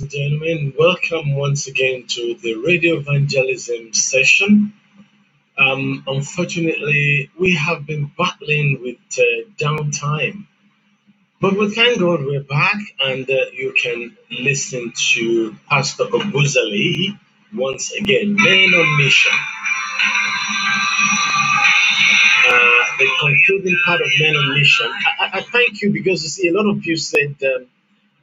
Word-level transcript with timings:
ladies 0.00 0.02
and 0.02 0.10
gentlemen. 0.10 0.74
Welcome 0.78 1.36
once 1.36 1.68
again 1.68 2.06
to 2.08 2.34
the 2.42 2.54
radio 2.56 2.96
evangelism 2.98 3.92
session. 3.94 4.72
Um, 5.58 6.04
unfortunately, 6.06 7.30
we 7.38 7.54
have 7.56 7.86
been 7.86 8.10
battling 8.18 8.80
with 8.82 8.98
uh, 9.18 9.48
downtime, 9.58 10.46
but 11.40 11.56
we 11.56 11.70
thank 11.74 12.00
God 12.00 12.24
we're 12.24 12.42
back, 12.42 12.76
and 13.04 13.28
uh, 13.30 13.34
you 13.52 13.74
can 13.80 14.16
listen 14.30 14.92
to 15.14 15.56
Pastor 15.68 16.04
ObuZalee 16.06 17.18
once 17.54 17.92
again. 17.92 18.36
Men 18.36 18.74
on 18.74 18.98
mission. 18.98 19.32
Uh, 22.32 22.84
the 22.98 23.08
concluding 23.20 23.76
part 23.86 24.00
of 24.02 24.08
Men 24.20 24.36
on 24.36 24.54
Mission. 24.58 24.86
I, 25.20 25.24
I, 25.26 25.38
I 25.38 25.42
thank 25.42 25.82
you 25.82 25.92
because 25.92 26.22
you 26.24 26.28
see, 26.30 26.48
a 26.48 26.52
lot 26.54 26.68
of 26.70 26.84
you 26.86 26.96
said. 26.96 27.36
Um, 27.44 27.66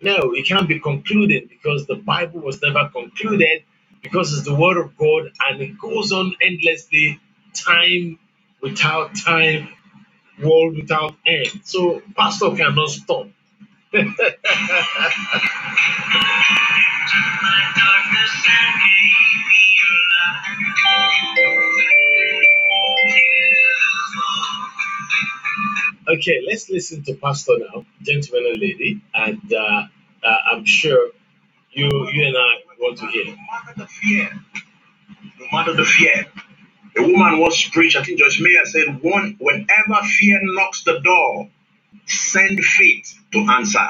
no, 0.01 0.31
it 0.33 0.47
can't 0.47 0.67
be 0.67 0.79
concluded 0.79 1.49
because 1.49 1.85
the 1.87 1.95
Bible 1.95 2.41
was 2.41 2.61
never 2.61 2.89
concluded 2.89 3.63
because 4.03 4.33
it's 4.33 4.45
the 4.47 4.55
Word 4.55 4.77
of 4.77 4.95
God 4.97 5.31
and 5.49 5.61
it 5.61 5.77
goes 5.79 6.11
on 6.13 6.33
endlessly, 6.41 7.19
time 7.53 8.17
without 8.61 9.15
time, 9.15 9.69
world 10.43 10.75
without 10.77 11.15
end. 11.27 11.61
So, 11.65 12.01
Pastor 12.15 12.51
cannot 12.55 12.89
stop. 12.89 13.27
okay, 13.93 14.13
let's 26.47 26.69
listen 26.69 27.03
to 27.05 27.15
Pastor 27.15 27.55
now, 27.59 27.85
gentlemen 28.03 28.53
and 28.53 28.61
lady, 28.61 29.01
and 29.15 29.53
uh, 29.53 29.87
uh, 30.23 30.37
I'm 30.53 30.65
sure 30.65 31.11
you 31.71 31.89
you 32.13 32.25
and 32.27 32.37
I 32.37 32.51
want 32.79 32.99
to 32.99 33.07
hear. 33.07 33.25
No 33.25 33.35
matter 33.51 33.73
the 33.81 33.87
fear, 33.87 34.29
no 35.39 35.45
matter 35.53 35.73
the 35.75 35.85
fear. 35.85 36.27
A 36.97 37.03
woman 37.03 37.39
was 37.39 37.63
preached, 37.73 37.97
I 37.97 38.03
think 38.03 38.19
Joyce 38.19 38.39
Meyer 38.41 38.65
said, 38.65 39.01
one, 39.03 39.37
whenever 39.39 40.03
fear 40.05 40.39
knocks 40.43 40.83
the 40.83 40.99
door, 40.99 41.49
send 42.07 42.59
faith 42.63 43.15
to 43.33 43.39
answer. 43.39 43.87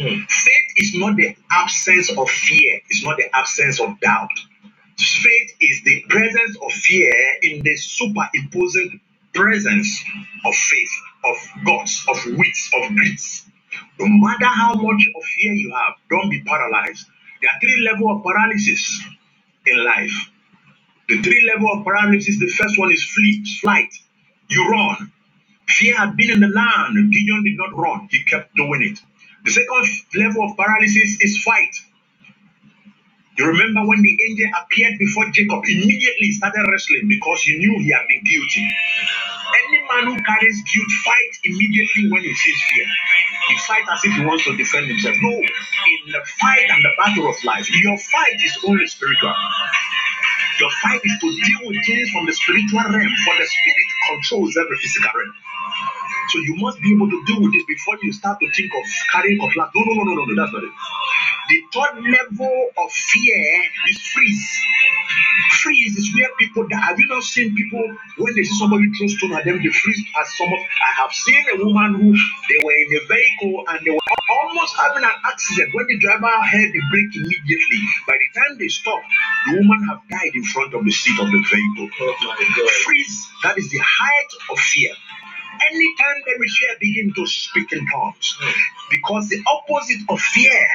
Hmm. 0.00 0.22
Faith 0.28 0.66
is 0.76 0.94
not 0.96 1.16
the 1.16 1.36
absence 1.50 2.10
of 2.16 2.30
fear, 2.30 2.80
it's 2.90 3.04
not 3.04 3.18
the 3.18 3.34
absence 3.36 3.80
of 3.80 4.00
doubt. 4.00 4.30
Faith 4.98 5.56
is 5.60 5.82
the 5.84 6.04
presence 6.08 6.56
of 6.64 6.72
fear 6.72 7.12
in 7.42 7.62
the 7.62 7.76
superimposing 7.76 9.00
presence 9.34 10.04
of 10.44 10.54
faith, 10.54 10.90
of 11.24 11.36
God's, 11.66 12.04
of 12.08 12.18
wits, 12.38 12.70
of 12.82 12.96
grits. 12.96 13.46
No 14.00 14.06
matter 14.08 14.46
how 14.46 14.74
much 14.74 15.04
of 15.16 15.24
fear 15.24 15.52
you 15.54 15.72
have, 15.72 15.94
don't 16.10 16.30
be 16.30 16.42
paralyzed. 16.42 17.06
There 17.42 17.50
are 17.50 17.60
three 17.60 17.88
levels 17.90 18.18
of 18.18 18.24
paralysis 18.24 19.02
in 19.66 19.84
life. 19.84 20.30
The 21.08 21.22
three 21.22 21.50
level 21.54 21.70
of 21.72 21.84
paralysis, 21.84 22.40
the 22.40 22.48
first 22.48 22.78
one 22.78 22.92
is 22.92 23.04
flee, 23.04 23.44
flight. 23.62 23.92
You 24.50 24.68
run. 24.70 25.12
Fear 25.68 25.96
had 25.96 26.16
been 26.16 26.30
in 26.32 26.40
the 26.40 26.48
land. 26.48 27.12
Gideon 27.12 27.44
did 27.44 27.56
not 27.58 27.76
run. 27.76 28.08
He 28.10 28.24
kept 28.24 28.54
doing 28.56 28.82
it. 28.82 29.00
The 29.44 29.52
second 29.52 29.86
level 30.16 30.44
of 30.50 30.56
paralysis 30.56 31.18
is 31.22 31.42
fight. 31.42 31.74
You 33.38 33.46
remember 33.46 33.86
when 33.88 34.02
the 34.02 34.14
angel 34.28 34.50
appeared 34.60 34.98
before 34.98 35.26
Jacob, 35.32 35.64
immediately 35.66 36.30
started 36.32 36.66
wrestling 36.70 37.08
because 37.08 37.42
he 37.42 37.58
knew 37.58 37.80
he 37.80 37.90
had 37.92 38.06
been 38.08 38.22
guilty. 38.24 38.64
Any 39.66 39.80
man 39.88 40.04
who 40.14 40.16
carries 40.22 40.62
guilt 40.62 40.92
fights 41.04 41.40
immediately 41.44 42.10
when 42.12 42.22
he 42.22 42.34
feels 42.34 42.62
fear. 42.70 42.86
He 43.48 43.56
fights 43.66 43.88
as 43.92 44.00
if 44.04 44.12
he 44.14 44.24
wants 44.26 44.44
to 44.44 44.56
defend 44.56 44.86
himself. 44.88 45.16
No, 45.22 45.32
in 45.34 46.12
the 46.12 46.22
fight 46.40 46.66
and 46.70 46.82
the 46.84 46.92
battle 46.98 47.28
of 47.30 47.36
life, 47.44 47.66
your 47.70 47.98
fight 47.98 48.36
is 48.44 48.58
only 48.66 48.86
spiritual. 48.86 49.34
Your 50.60 50.70
fight 50.82 51.00
is 51.04 51.16
to 51.20 51.28
deal 51.30 51.60
with 51.68 51.78
things 51.86 52.10
from 52.10 52.26
the 52.26 52.34
spiritual 52.34 52.80
realm, 52.86 53.12
for 53.24 53.34
the 53.38 53.46
spirit 53.46 53.88
controls 54.10 54.56
every 54.56 54.78
physical 54.78 55.10
realm. 55.14 55.34
So 56.32 56.38
you 56.40 56.56
must 56.58 56.80
be 56.80 56.92
able 56.94 57.08
to 57.10 57.18
deal 57.26 57.40
with 57.42 57.52
this 57.52 57.64
before 57.66 57.96
you 58.02 58.12
start 58.12 58.38
to 58.40 58.48
think 58.52 58.72
of 58.74 58.84
carrying 59.12 59.38
cutlass. 59.40 59.70
No, 59.74 59.82
no, 59.84 59.92
no, 59.94 60.02
no, 60.04 60.14
no, 60.14 60.24
no, 60.24 60.34
that's 60.42 60.52
not 60.52 60.64
it. 60.64 60.74
The 61.48 61.58
third 61.72 61.94
level 62.00 62.70
of 62.78 62.90
fear 62.92 63.62
is 63.90 63.98
freeze. 64.12 64.48
Freeze 65.60 65.96
is 65.96 66.14
where 66.14 66.30
people 66.38 66.66
die. 66.68 66.80
Have 66.80 66.98
you 66.98 67.06
not 67.08 67.22
seen 67.22 67.54
people 67.54 67.84
when 68.18 68.34
they 68.34 68.44
see 68.44 68.58
somebody 68.58 68.88
throw 68.96 69.08
stone 69.08 69.32
at 69.34 69.44
them, 69.44 69.62
they 69.62 69.70
freeze 69.70 70.02
as 70.20 70.36
someone? 70.36 70.60
I 70.60 70.92
have 71.02 71.12
seen 71.12 71.44
a 71.52 71.64
woman 71.64 71.94
who 72.00 72.12
they 72.12 72.58
were 72.64 72.72
in 72.72 72.88
a 72.96 73.02
vehicle 73.06 73.64
and 73.68 73.78
they 73.84 73.90
were 73.90 74.00
almost 74.30 74.76
having 74.76 75.04
an 75.04 75.16
accident. 75.24 75.74
When 75.74 75.86
the 75.86 75.98
driver 75.98 76.28
heard 76.28 76.72
the 76.72 76.82
brake 76.90 77.14
immediately, 77.16 77.80
by 78.06 78.16
the 78.16 78.28
time 78.40 78.58
they 78.58 78.68
stopped, 78.68 79.06
the 79.48 79.58
woman 79.58 79.88
have 79.88 80.00
died 80.08 80.32
in 80.34 80.44
front 80.44 80.74
of 80.74 80.84
the 80.84 80.90
seat 80.92 81.18
of 81.20 81.28
the 81.28 81.40
vehicle. 81.44 81.88
Oh. 82.00 82.68
Freeze, 82.84 83.28
that 83.42 83.58
is 83.58 83.70
the 83.70 83.80
height 83.82 84.30
of 84.50 84.58
fear. 84.58 84.92
Anytime 85.72 86.22
there 86.26 86.42
is 86.44 86.52
fear, 86.60 86.76
begin 86.80 87.12
to 87.14 87.26
speak 87.26 87.72
in 87.72 87.86
tongues. 87.86 88.38
Because 88.90 89.28
the 89.28 89.42
opposite 89.46 90.02
of 90.08 90.20
fear 90.20 90.68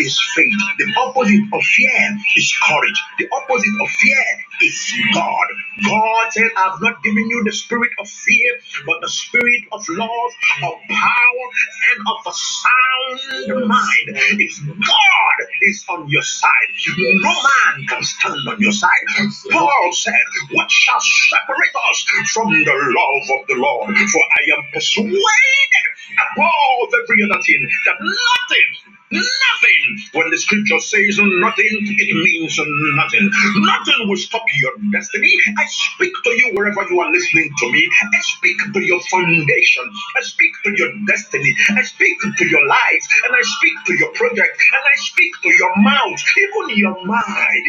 is 0.00 0.18
faith. 0.36 0.52
The 0.78 0.94
opposite 1.00 1.44
of 1.52 1.62
fear 1.62 2.18
is 2.36 2.54
courage. 2.62 3.00
The 3.18 3.28
opposite 3.32 3.76
of 3.82 3.90
fear 3.90 4.24
is 4.62 4.94
God. 5.14 5.48
God 5.84 6.32
said, 6.32 6.50
I've 6.56 6.80
not 6.80 7.02
given 7.02 7.28
you 7.28 7.44
the 7.44 7.52
spirit 7.52 7.90
of 8.00 8.08
fear, 8.08 8.58
but 8.86 9.00
the 9.00 9.08
spirit 9.08 9.64
of 9.72 9.84
love, 9.90 10.32
of 10.64 10.74
power, 10.88 11.46
and 11.92 12.00
of 12.06 12.32
a 12.32 12.34
sound 12.34 13.68
mind. 13.68 14.08
If 14.40 14.60
God 14.66 15.38
is 15.62 15.84
on 15.88 16.08
your 16.08 16.22
side, 16.22 16.70
no 16.98 17.32
man 17.32 17.86
can 17.88 18.02
stand 18.04 18.40
on 18.48 18.60
your 18.60 18.72
side. 18.72 19.06
Paul 19.50 19.90
said, 19.92 20.14
What 20.52 20.70
shall 20.70 21.00
separate 21.00 21.76
us 21.90 22.04
from 22.32 22.50
the 22.50 22.74
love 22.74 23.40
of 23.40 23.46
the 23.48 23.56
Lord? 23.56 23.96
For 23.96 24.22
I 24.22 24.58
am 24.58 24.64
persuaded 24.72 25.86
above 26.14 26.88
every 27.04 27.24
other 27.24 27.42
thing 27.42 27.62
that 27.86 27.96
nothing 28.00 28.68
Nothing. 29.10 29.82
When 30.12 30.30
the 30.30 30.38
scripture 30.38 30.80
says 30.80 31.18
nothing, 31.18 31.74
it 31.98 32.12
means 32.14 32.60
nothing. 32.94 33.26
Nothing 33.56 34.08
will 34.08 34.18
stop 34.20 34.44
your 34.60 34.72
destiny. 34.92 35.32
I 35.58 35.64
speak 35.66 36.12
to 36.24 36.30
you 36.30 36.52
wherever 36.54 36.84
you 36.90 37.00
are 37.00 37.10
listening 37.10 37.50
to 37.58 37.72
me. 37.72 37.88
I 38.14 38.20
speak 38.20 38.58
to 38.74 38.80
your 38.84 39.00
foundation. 39.10 39.84
I 40.16 40.22
speak 40.22 40.52
to 40.64 40.70
your 40.76 40.92
destiny. 41.08 41.54
I 41.72 41.82
speak 41.82 42.20
to 42.38 42.46
your 42.48 42.66
life. 42.68 43.04
And 43.24 43.34
I 43.34 43.42
speak 43.42 43.76
to 43.86 43.94
your 43.98 44.12
project. 44.12 44.54
And 44.60 44.84
I 44.84 44.96
speak 45.00 45.32
to 45.42 45.50
your 45.58 45.72
mouth, 45.78 46.20
even 46.38 46.78
your 46.78 46.96
mind. 47.06 47.64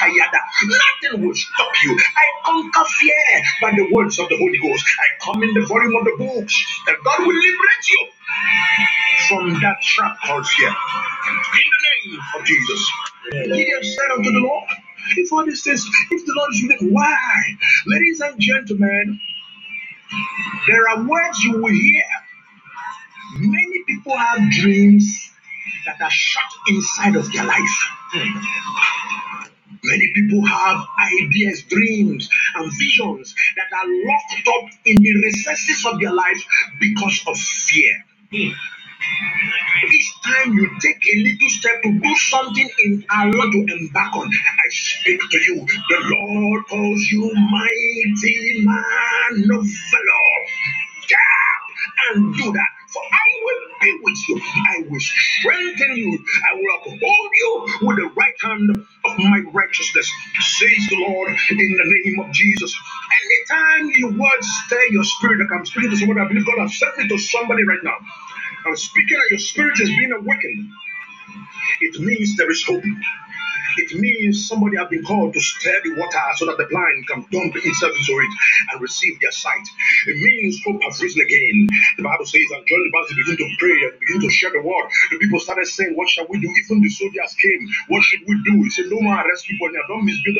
Kayada. 0.00 0.40
Nothing 0.64 1.26
will 1.26 1.34
stop 1.34 1.72
you. 1.84 1.98
I 1.98 2.26
conquer 2.46 2.84
fear 2.98 3.42
by 3.62 3.72
the 3.76 3.88
words 3.92 4.18
of 4.18 4.28
the 4.30 4.38
Holy 4.38 4.58
Ghost. 4.58 4.86
I 5.00 5.08
come 5.24 5.42
in 5.42 5.54
the 5.54 5.66
volume 5.66 5.96
of 5.96 6.04
the 6.04 6.16
books 6.18 6.54
that 6.86 6.96
God 7.04 7.20
will 7.26 7.34
liberate 7.36 7.86
you 7.90 8.08
from 9.32 9.60
that 9.60 9.80
trap 9.80 10.16
called 10.24 10.46
fear. 10.46 10.68
In 10.68 10.74
the 10.74 12.12
name 12.12 12.20
of 12.38 12.44
Jesus. 12.44 12.92
Gideon 13.32 13.82
said 13.82 14.10
unto 14.16 14.30
the 14.30 14.40
Lord, 14.40 14.68
if 15.16 15.46
this 15.46 15.66
is, 15.66 15.88
if 16.10 16.26
the 16.26 16.34
Lord 16.36 16.50
is 16.54 16.64
with 16.68 16.92
why? 16.92 17.56
Ladies 17.86 18.20
and 18.20 18.38
gentlemen, 18.38 19.20
there 20.66 20.88
are 20.88 21.04
words 21.04 21.42
you 21.44 21.60
will 21.60 21.72
hear. 21.72 22.04
Many 23.38 23.84
people 23.86 24.16
have 24.16 24.50
dreams 24.50 25.30
that 25.86 26.00
are 26.00 26.10
shut 26.10 26.50
inside 26.68 27.16
of 27.16 27.32
their 27.32 27.44
life. 27.44 27.88
Many 29.84 30.12
people 30.14 30.44
have 30.46 30.86
ideas, 31.22 31.62
dreams, 31.62 32.28
and 32.56 32.70
visions 32.78 33.34
that 33.56 33.76
are 33.76 33.86
locked 33.88 34.48
up 34.48 34.78
in 34.84 35.02
the 35.02 35.14
recesses 35.24 35.86
of 35.86 35.98
their 36.00 36.12
life 36.12 36.44
because 36.78 37.24
of 37.26 37.36
fear. 37.38 38.04
Each 39.92 40.12
time 40.24 40.54
you 40.54 40.68
take 40.80 41.02
a 41.14 41.16
little 41.24 41.50
step 41.50 41.82
to 41.84 41.92
do 42.00 42.16
something 42.16 42.68
in 42.84 43.04
Allah 43.10 43.50
to 43.52 43.66
embark 43.78 44.16
on, 44.16 44.28
I 44.28 44.66
speak 44.70 45.20
to 45.30 45.38
you. 45.38 45.66
The 45.66 45.98
Lord 46.04 46.66
calls 46.68 47.02
you 47.12 47.32
mighty 47.34 48.64
man 48.64 49.44
of 49.58 49.66
valor. 49.66 50.38
Get 51.08 51.18
up 51.18 52.16
and 52.16 52.36
do 52.36 52.52
that. 52.52 52.70
For 52.88 53.02
I 53.02 53.26
will 53.44 53.60
be 53.82 54.00
with 54.02 54.18
you. 54.28 54.40
I 54.42 54.76
will 54.88 55.00
strengthen 55.00 55.96
you. 55.96 56.18
I 56.50 56.54
will 56.56 56.76
uphold 56.94 57.30
you 57.34 57.66
with 57.82 57.96
the 57.98 58.10
right 58.16 58.34
hand 58.42 58.70
of 59.04 59.18
my 59.18 59.42
righteousness, 59.52 60.10
says 60.40 60.86
the 60.90 60.96
Lord 61.08 61.30
in 61.50 61.58
the 61.58 62.02
name 62.04 62.20
of 62.20 62.32
Jesus. 62.32 62.74
Anytime 63.24 63.90
your 63.96 64.12
words 64.12 64.48
stir 64.66 64.82
your 64.90 65.04
spirit, 65.04 65.40
like 65.40 65.58
I'm 65.58 65.66
speaking 65.66 65.90
to 65.90 65.98
somebody, 65.98 66.20
I 66.20 66.28
believe 66.28 66.46
God 66.46 66.60
has 66.62 66.78
sent 66.78 66.98
me 66.98 67.08
to 67.08 67.18
somebody 67.18 67.64
right 67.64 67.82
now. 67.84 67.96
I'm 68.66 68.76
speaking 68.76 69.18
your 69.30 69.40
spirit 69.40 69.80
is 69.80 69.88
being 69.90 70.12
awakened. 70.12 70.70
It 71.82 72.00
means 72.00 72.36
there 72.36 72.50
is 72.50 72.64
hope. 72.66 72.84
It 73.78 73.94
means 73.98 74.48
somebody 74.48 74.76
has 74.78 74.88
been 74.88 75.04
called 75.04 75.34
to 75.34 75.40
stir 75.40 75.80
the 75.84 75.94
water 75.98 76.24
so 76.36 76.46
that 76.46 76.58
the 76.58 76.66
blind 76.70 77.06
can 77.08 77.26
dump 77.32 77.54
himself 77.56 77.92
into 77.96 78.14
it 78.20 78.32
and 78.72 78.80
receive 78.82 79.20
their 79.20 79.32
sight. 79.32 79.66
It 80.08 80.16
means 80.18 80.60
hope 80.66 80.82
has 80.84 81.02
risen 81.02 81.22
again. 81.22 81.68
The 81.98 82.04
Bible 82.04 82.26
says, 82.26 82.46
and 82.52 82.64
John 82.66 82.82
the 82.84 82.92
Baptist 82.92 83.16
began 83.18 83.36
to 83.38 83.48
pray 83.58 83.76
and 83.88 83.94
begin 84.00 84.20
to 84.22 84.30
share 84.30 84.52
the 84.52 84.62
word. 84.62 84.86
The 85.12 85.18
people 85.18 85.40
started 85.40 85.66
saying, 85.66 85.94
What 85.96 86.08
shall 86.08 86.26
we 86.28 86.40
do? 86.40 86.48
Even 86.48 86.82
the 86.82 86.90
soldiers 86.90 87.34
came. 87.40 87.62
What 87.88 88.02
should 88.04 88.22
we 88.28 88.36
do? 88.44 88.62
He 88.64 88.70
said, 88.70 88.86
No 88.88 89.00
more 89.00 89.16
arrest 89.20 89.46
people 89.46 89.68
now. 89.72 89.82
Don't 89.88 90.06
misbuild, 90.06 90.36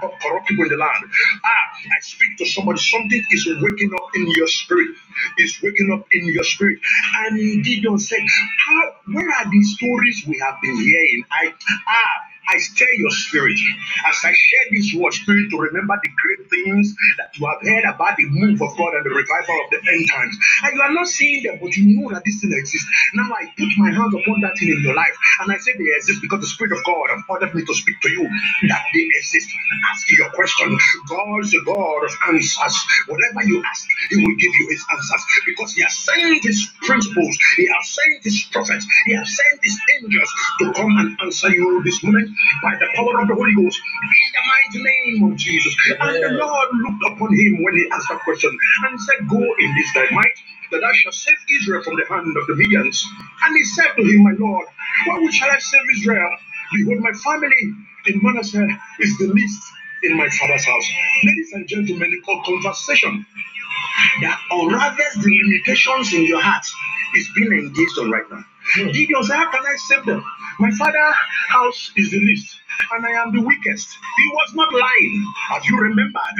don't 0.00 0.20
corrupt 0.20 0.48
people 0.48 0.64
in 0.64 0.70
the 0.70 0.78
land. 0.78 1.04
Ah, 1.44 1.64
I 1.84 1.98
speak 2.02 2.38
to 2.38 2.46
somebody. 2.46 2.78
Something 2.80 3.22
is 3.30 3.48
waking 3.60 3.92
up 3.94 4.08
in 4.14 4.26
your 4.36 4.48
spirit. 4.48 4.96
Is 5.38 5.58
waking 5.62 5.90
up 5.92 6.06
in 6.12 6.28
your 6.28 6.44
spirit. 6.44 6.78
And 7.26 7.64
Gideon 7.64 7.98
said, 7.98 8.20
How 8.66 8.82
where 9.12 9.30
are 9.30 9.50
these 9.50 9.74
stories 9.76 10.24
we 10.26 10.38
have 10.40 10.56
been 10.62 10.76
hearing? 10.76 11.24
I 11.32 11.54
ah 11.88 12.31
I 12.48 12.58
stir 12.58 12.88
your 12.98 13.10
spirit 13.12 13.58
as 14.06 14.16
I 14.24 14.32
share 14.34 14.66
this 14.72 14.94
word, 14.94 15.14
spirit, 15.14 15.50
to 15.50 15.58
remember 15.58 15.94
the 16.02 16.10
great 16.16 16.50
things 16.50 16.94
that 17.18 17.36
you 17.38 17.46
have 17.46 17.62
heard 17.62 17.84
about 17.94 18.16
the 18.16 18.26
move 18.28 18.62
of 18.62 18.76
God 18.78 18.94
and 18.94 19.04
the 19.06 19.14
revival 19.14 19.56
of 19.64 19.68
the 19.70 19.80
end 19.86 20.06
times. 20.10 20.36
And 20.64 20.74
you 20.76 20.82
are 20.82 20.92
not 20.92 21.06
seeing 21.08 21.42
them, 21.44 21.58
but 21.62 21.76
you 21.76 22.00
know 22.00 22.10
that 22.12 22.24
this 22.24 22.40
thing 22.40 22.52
exists. 22.54 22.88
Now 23.14 23.30
I 23.32 23.46
put 23.56 23.70
my 23.78 23.90
hands 23.92 24.14
upon 24.14 24.40
that 24.42 24.58
thing 24.58 24.70
in 24.70 24.82
your 24.82 24.94
life, 24.94 25.14
and 25.40 25.52
I 25.52 25.58
say 25.58 25.72
they 25.78 25.90
exist 25.96 26.20
because 26.22 26.40
the 26.40 26.48
Spirit 26.50 26.72
of 26.72 26.84
God 26.84 27.10
has 27.14 27.22
ordered 27.28 27.54
me 27.54 27.64
to 27.64 27.74
speak 27.74 28.00
to 28.02 28.10
you 28.10 28.28
that 28.68 28.82
they 28.94 29.06
exist. 29.18 29.50
Ask 29.92 30.10
your 30.12 30.30
question. 30.30 30.76
God's 31.08 31.54
a 31.54 31.62
God 31.64 32.04
of 32.04 32.12
answers. 32.28 32.76
Whatever 33.08 33.44
you 33.46 33.62
ask, 33.64 33.86
He 34.10 34.16
will 34.24 34.36
give 34.36 34.54
you 34.54 34.66
His 34.70 34.84
answers 34.92 35.22
because 35.46 35.74
He 35.74 35.82
has 35.82 35.94
sent 35.96 36.44
His 36.44 36.68
principles, 36.86 37.36
He 37.56 37.66
has 37.68 37.84
sent 37.94 38.24
His 38.24 38.44
prophets, 38.52 38.86
He 39.06 39.14
has 39.14 39.28
sent 39.36 39.60
His 39.62 39.78
angels 40.00 40.30
to 40.60 40.72
come 40.74 40.92
and 40.98 41.18
answer 41.22 41.50
you 41.50 41.82
this 41.84 42.02
moment 42.04 42.30
by 42.62 42.74
the 42.78 42.88
power 42.96 43.22
of 43.22 43.28
the 43.28 43.34
Holy 43.36 43.54
Ghost 43.54 43.78
in 43.78 44.28
the 44.34 44.44
mighty 44.50 44.80
name 44.84 45.32
of 45.32 45.36
Jesus. 45.38 45.74
And 46.00 46.16
the 46.22 46.30
Lord 46.38 46.68
looked 46.84 47.04
upon 47.14 47.30
him 47.34 47.62
when 47.64 47.74
he 47.76 47.88
asked 47.92 48.08
that 48.10 48.20
question 48.24 48.50
and 48.88 49.00
said, 49.00 49.28
Go 49.28 49.38
in 49.40 49.70
this 49.76 49.90
thy 49.94 50.06
might, 50.12 50.36
that 50.72 50.84
I 50.84 50.92
shall 50.94 51.12
save 51.12 51.38
Israel 51.60 51.82
from 51.82 51.96
the 51.96 52.06
hand 52.08 52.36
of 52.36 52.46
the 52.48 52.54
Midians. 52.54 53.02
And 53.44 53.56
he 53.56 53.64
said 53.64 53.92
to 53.96 54.02
him, 54.04 54.24
My 54.24 54.34
Lord, 54.38 54.66
why 55.06 55.30
shall 55.32 55.50
I 55.50 55.58
save 55.58 55.82
Israel? 55.98 56.30
Behold, 56.76 57.00
my 57.00 57.12
family 57.24 57.64
in 58.06 58.20
Manasseh 58.22 58.66
is 59.00 59.18
the 59.18 59.28
least 59.28 59.62
in 60.04 60.16
my 60.16 60.28
father's 60.30 60.64
house. 60.66 60.88
Ladies 61.24 61.52
and 61.54 61.68
gentlemen, 61.68 62.12
a 62.12 62.44
conversation 62.44 63.26
that 64.22 64.40
unravels 64.50 65.24
the 65.24 65.30
limitations 65.44 66.12
in 66.14 66.24
your 66.24 66.40
heart 66.40 66.64
is 67.16 67.28
being 67.34 67.52
engaged 67.52 67.98
on 68.00 68.10
right 68.10 68.24
now. 68.30 68.44
Hmm. 68.74 68.88
Gideon 68.88 69.22
said, 69.24 69.36
How 69.36 69.50
can 69.50 69.64
I 69.66 69.76
save 69.76 70.04
them? 70.06 70.24
My 70.58 70.70
father's 70.72 71.14
house 71.48 71.90
is 71.96 72.10
the 72.10 72.18
least, 72.20 72.56
and 72.92 73.04
I 73.04 73.10
am 73.22 73.32
the 73.32 73.40
weakest. 73.40 73.88
He 74.16 74.28
was 74.28 74.54
not 74.54 74.72
lying, 74.72 75.32
as 75.56 75.66
you 75.66 75.78
remembered 75.78 76.36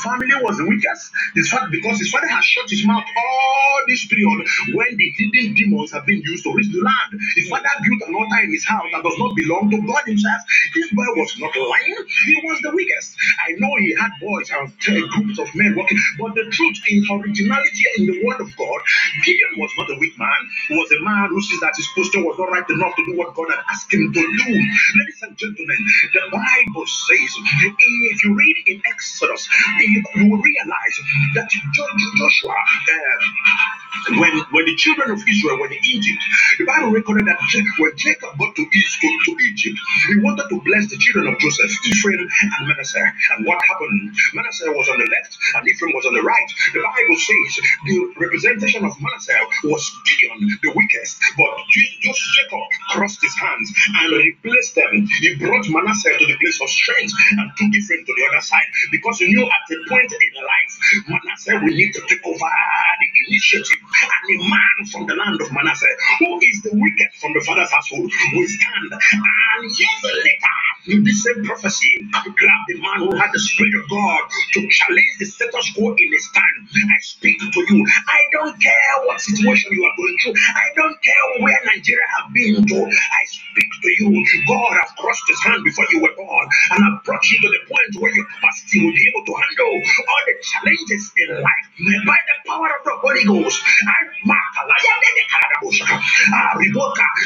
family 0.00 0.34
was 0.42 0.58
the 0.58 0.66
weakest. 0.66 1.12
His 1.34 1.48
father, 1.50 1.68
because 1.70 1.98
his 1.98 2.10
father 2.10 2.28
has 2.28 2.44
shut 2.44 2.70
his 2.70 2.86
mouth 2.86 3.04
all 3.04 3.80
this 3.88 4.06
period 4.06 4.46
when 4.74 4.96
the 4.96 5.08
hidden 5.16 5.54
demons 5.54 5.92
have 5.92 6.06
been 6.06 6.22
used 6.22 6.44
to 6.44 6.52
reach 6.54 6.72
the 6.72 6.82
land. 6.82 7.20
His 7.36 7.48
father 7.48 7.68
built 7.84 8.02
an 8.08 8.14
altar 8.16 8.40
in 8.44 8.52
his 8.52 8.66
house 8.66 8.86
that 8.92 9.02
does 9.04 9.18
not 9.18 9.36
belong 9.36 9.70
to 9.70 9.80
God 9.86 10.02
himself. 10.06 10.42
This 10.74 10.90
boy 10.92 11.06
was 11.16 11.32
not 11.38 11.54
lying, 11.56 11.96
he 12.26 12.36
was 12.44 12.60
the 12.62 12.72
weakest. 12.72 13.16
I 13.46 13.52
know 13.58 13.70
he 13.78 13.94
had 13.96 14.10
boys 14.20 14.50
and 14.50 14.68
uh, 14.70 15.06
groups 15.16 15.38
of 15.38 15.48
men 15.54 15.76
working, 15.76 15.98
but 16.18 16.34
the 16.34 16.44
truth 16.50 16.78
in 16.90 17.04
originality 17.10 17.84
in 17.98 18.06
the 18.06 18.24
word 18.24 18.40
of 18.40 18.50
God, 18.56 18.80
Gideon 19.24 19.54
was 19.58 19.70
not 19.78 19.90
a 19.90 19.98
weak 19.98 20.18
man, 20.18 20.40
he 20.68 20.76
was 20.76 20.90
a 20.92 21.00
man 21.04 21.28
who 21.30 21.40
sees 21.42 21.60
that 21.60 21.74
his 21.76 21.88
posture 21.96 22.24
was 22.24 22.36
not 22.38 22.50
right 22.50 22.68
enough 22.70 22.94
to 22.96 23.04
do 23.06 23.16
what 23.18 23.34
God 23.34 23.48
had 23.50 23.62
asked 23.70 23.92
him 23.92 24.12
to 24.12 24.20
do. 24.22 24.48
Ladies 24.52 25.20
and 25.22 25.36
gentlemen, 25.36 25.78
the 26.14 26.22
Bible 26.32 26.86
says, 26.86 27.30
if 28.10 28.24
you 28.24 28.34
read 28.36 28.56
in 28.66 28.82
Exodus, 28.86 29.48
you, 29.90 30.02
you 30.16 30.30
will 30.30 30.42
realize 30.42 31.00
that 31.34 31.50
Joshua, 32.18 32.54
uh, 32.54 33.89
when 34.18 34.34
when 34.52 34.64
the 34.66 34.76
children 34.76 35.10
of 35.12 35.20
Israel 35.28 35.58
were 35.60 35.68
in 35.68 35.78
Egypt, 35.84 36.22
the 36.58 36.64
Bible 36.66 36.90
recorded 36.90 37.26
that 37.26 37.38
when 37.78 37.92
Jacob 37.96 38.38
got 38.38 38.56
to, 38.56 38.62
East, 38.62 39.00
to, 39.00 39.08
to 39.26 39.32
Egypt, 39.44 39.78
he 40.08 40.20
wanted 40.20 40.48
to 40.50 40.60
bless 40.62 40.88
the 40.90 40.98
children 40.98 41.32
of 41.32 41.38
Joseph, 41.40 41.70
Ephraim 41.86 42.20
and 42.20 42.68
Manasseh. 42.68 43.12
And 43.36 43.46
what 43.46 43.60
happened? 43.68 44.14
Manasseh 44.34 44.70
was 44.72 44.88
on 44.88 44.98
the 44.98 45.08
left 45.10 45.38
and 45.56 45.68
Ephraim 45.68 45.92
was 45.94 46.06
on 46.06 46.14
the 46.14 46.22
right. 46.22 46.48
The 46.74 46.80
Bible 46.82 47.18
says 47.18 47.50
the 47.86 47.96
representation 48.20 48.84
of 48.84 48.94
Manasseh 49.00 49.38
was 49.64 49.84
Gideon, 50.06 50.40
the 50.62 50.72
weakest, 50.76 51.18
but 51.38 51.52
just 52.02 52.20
Jacob 52.36 52.64
crossed 52.90 53.22
his 53.22 53.34
hands 53.36 53.68
and 54.02 54.12
replaced 54.12 54.74
them. 54.76 55.06
He 55.20 55.36
brought 55.36 55.66
Manasseh 55.68 56.16
to 56.18 56.26
the 56.26 56.36
place 56.38 56.60
of 56.62 56.68
strength 56.70 57.14
and 57.32 57.50
took 57.56 57.70
Ephraim 57.74 58.04
to 58.06 58.12
the 58.16 58.24
other 58.32 58.42
side 58.42 58.68
because 58.92 59.18
he 59.18 59.28
knew 59.28 59.44
at 59.44 59.64
a 59.70 59.76
point 59.88 60.12
in 60.12 60.34
life, 60.42 60.72
Manasseh 61.08 61.58
will 61.62 61.74
need 61.74 61.92
to 61.94 62.02
take 62.08 62.24
over 62.26 62.38
the 62.38 63.08
initiative. 63.28 63.79
And 63.90 64.40
a 64.40 64.50
man 64.50 64.76
from 64.92 65.06
the 65.06 65.14
land 65.16 65.40
of 65.42 65.52
Manasseh, 65.52 65.94
who 66.20 66.38
is 66.42 66.62
the 66.62 66.70
wicked 66.74 67.10
from 67.20 67.34
the 67.34 67.42
father's 67.46 67.70
household, 67.72 68.10
will 68.34 68.48
stand. 68.48 68.90
And 68.92 69.64
years 69.66 70.00
later, 70.04 71.04
this 71.04 71.24
same 71.24 71.44
prophecy, 71.44 72.06
grab 72.10 72.62
the 72.68 72.80
man 72.80 72.98
who 73.08 73.16
had 73.16 73.30
the 73.32 73.40
Spirit 73.40 73.74
of 73.82 73.90
God 73.90 74.22
to 74.54 74.68
challenge 74.70 75.12
the 75.18 75.26
status 75.26 75.72
quo 75.74 75.94
in 75.98 76.12
his 76.12 76.28
time. 76.34 76.69
I 76.88 76.98
speak 77.00 77.38
to 77.40 77.60
you. 77.68 77.86
I 78.08 78.20
don't 78.32 78.56
care 78.62 78.92
what 79.06 79.20
situation 79.20 79.72
you 79.72 79.84
are 79.84 79.94
going 79.96 80.16
through. 80.22 80.34
I 80.56 80.66
don't 80.76 80.98
care 81.02 81.24
where 81.44 81.58
Nigeria 81.66 82.06
have 82.18 82.32
been 82.34 82.64
to. 82.66 82.78
I 82.86 83.22
speak 83.28 83.70
to 83.82 83.90
you. 84.04 84.10
God 84.48 84.72
has 84.80 84.90
crossed 84.98 85.26
his 85.28 85.40
hand 85.44 85.64
before 85.64 85.86
you 85.92 86.00
were 86.02 86.14
born 86.16 86.46
and 86.72 86.78
have 86.84 87.04
brought 87.04 87.24
you 87.30 87.38
to 87.42 87.48
the 87.48 87.62
point 87.68 87.90
where 88.02 88.14
your 88.14 88.26
capacity 88.26 88.84
will 88.84 88.92
be 88.94 89.04
able 89.10 89.24
to 89.26 89.34
handle 89.34 89.72
all 89.74 90.22
the 90.26 90.34
challenges 90.42 91.12
in 91.16 91.28
life 91.42 91.66
by 92.06 92.18
the 92.28 92.36
power 92.50 92.68
of 92.68 92.82
the 92.84 92.94
Holy 93.02 93.24
Ghost. 93.24 93.62
I 93.86 93.92
ah, 96.34 96.52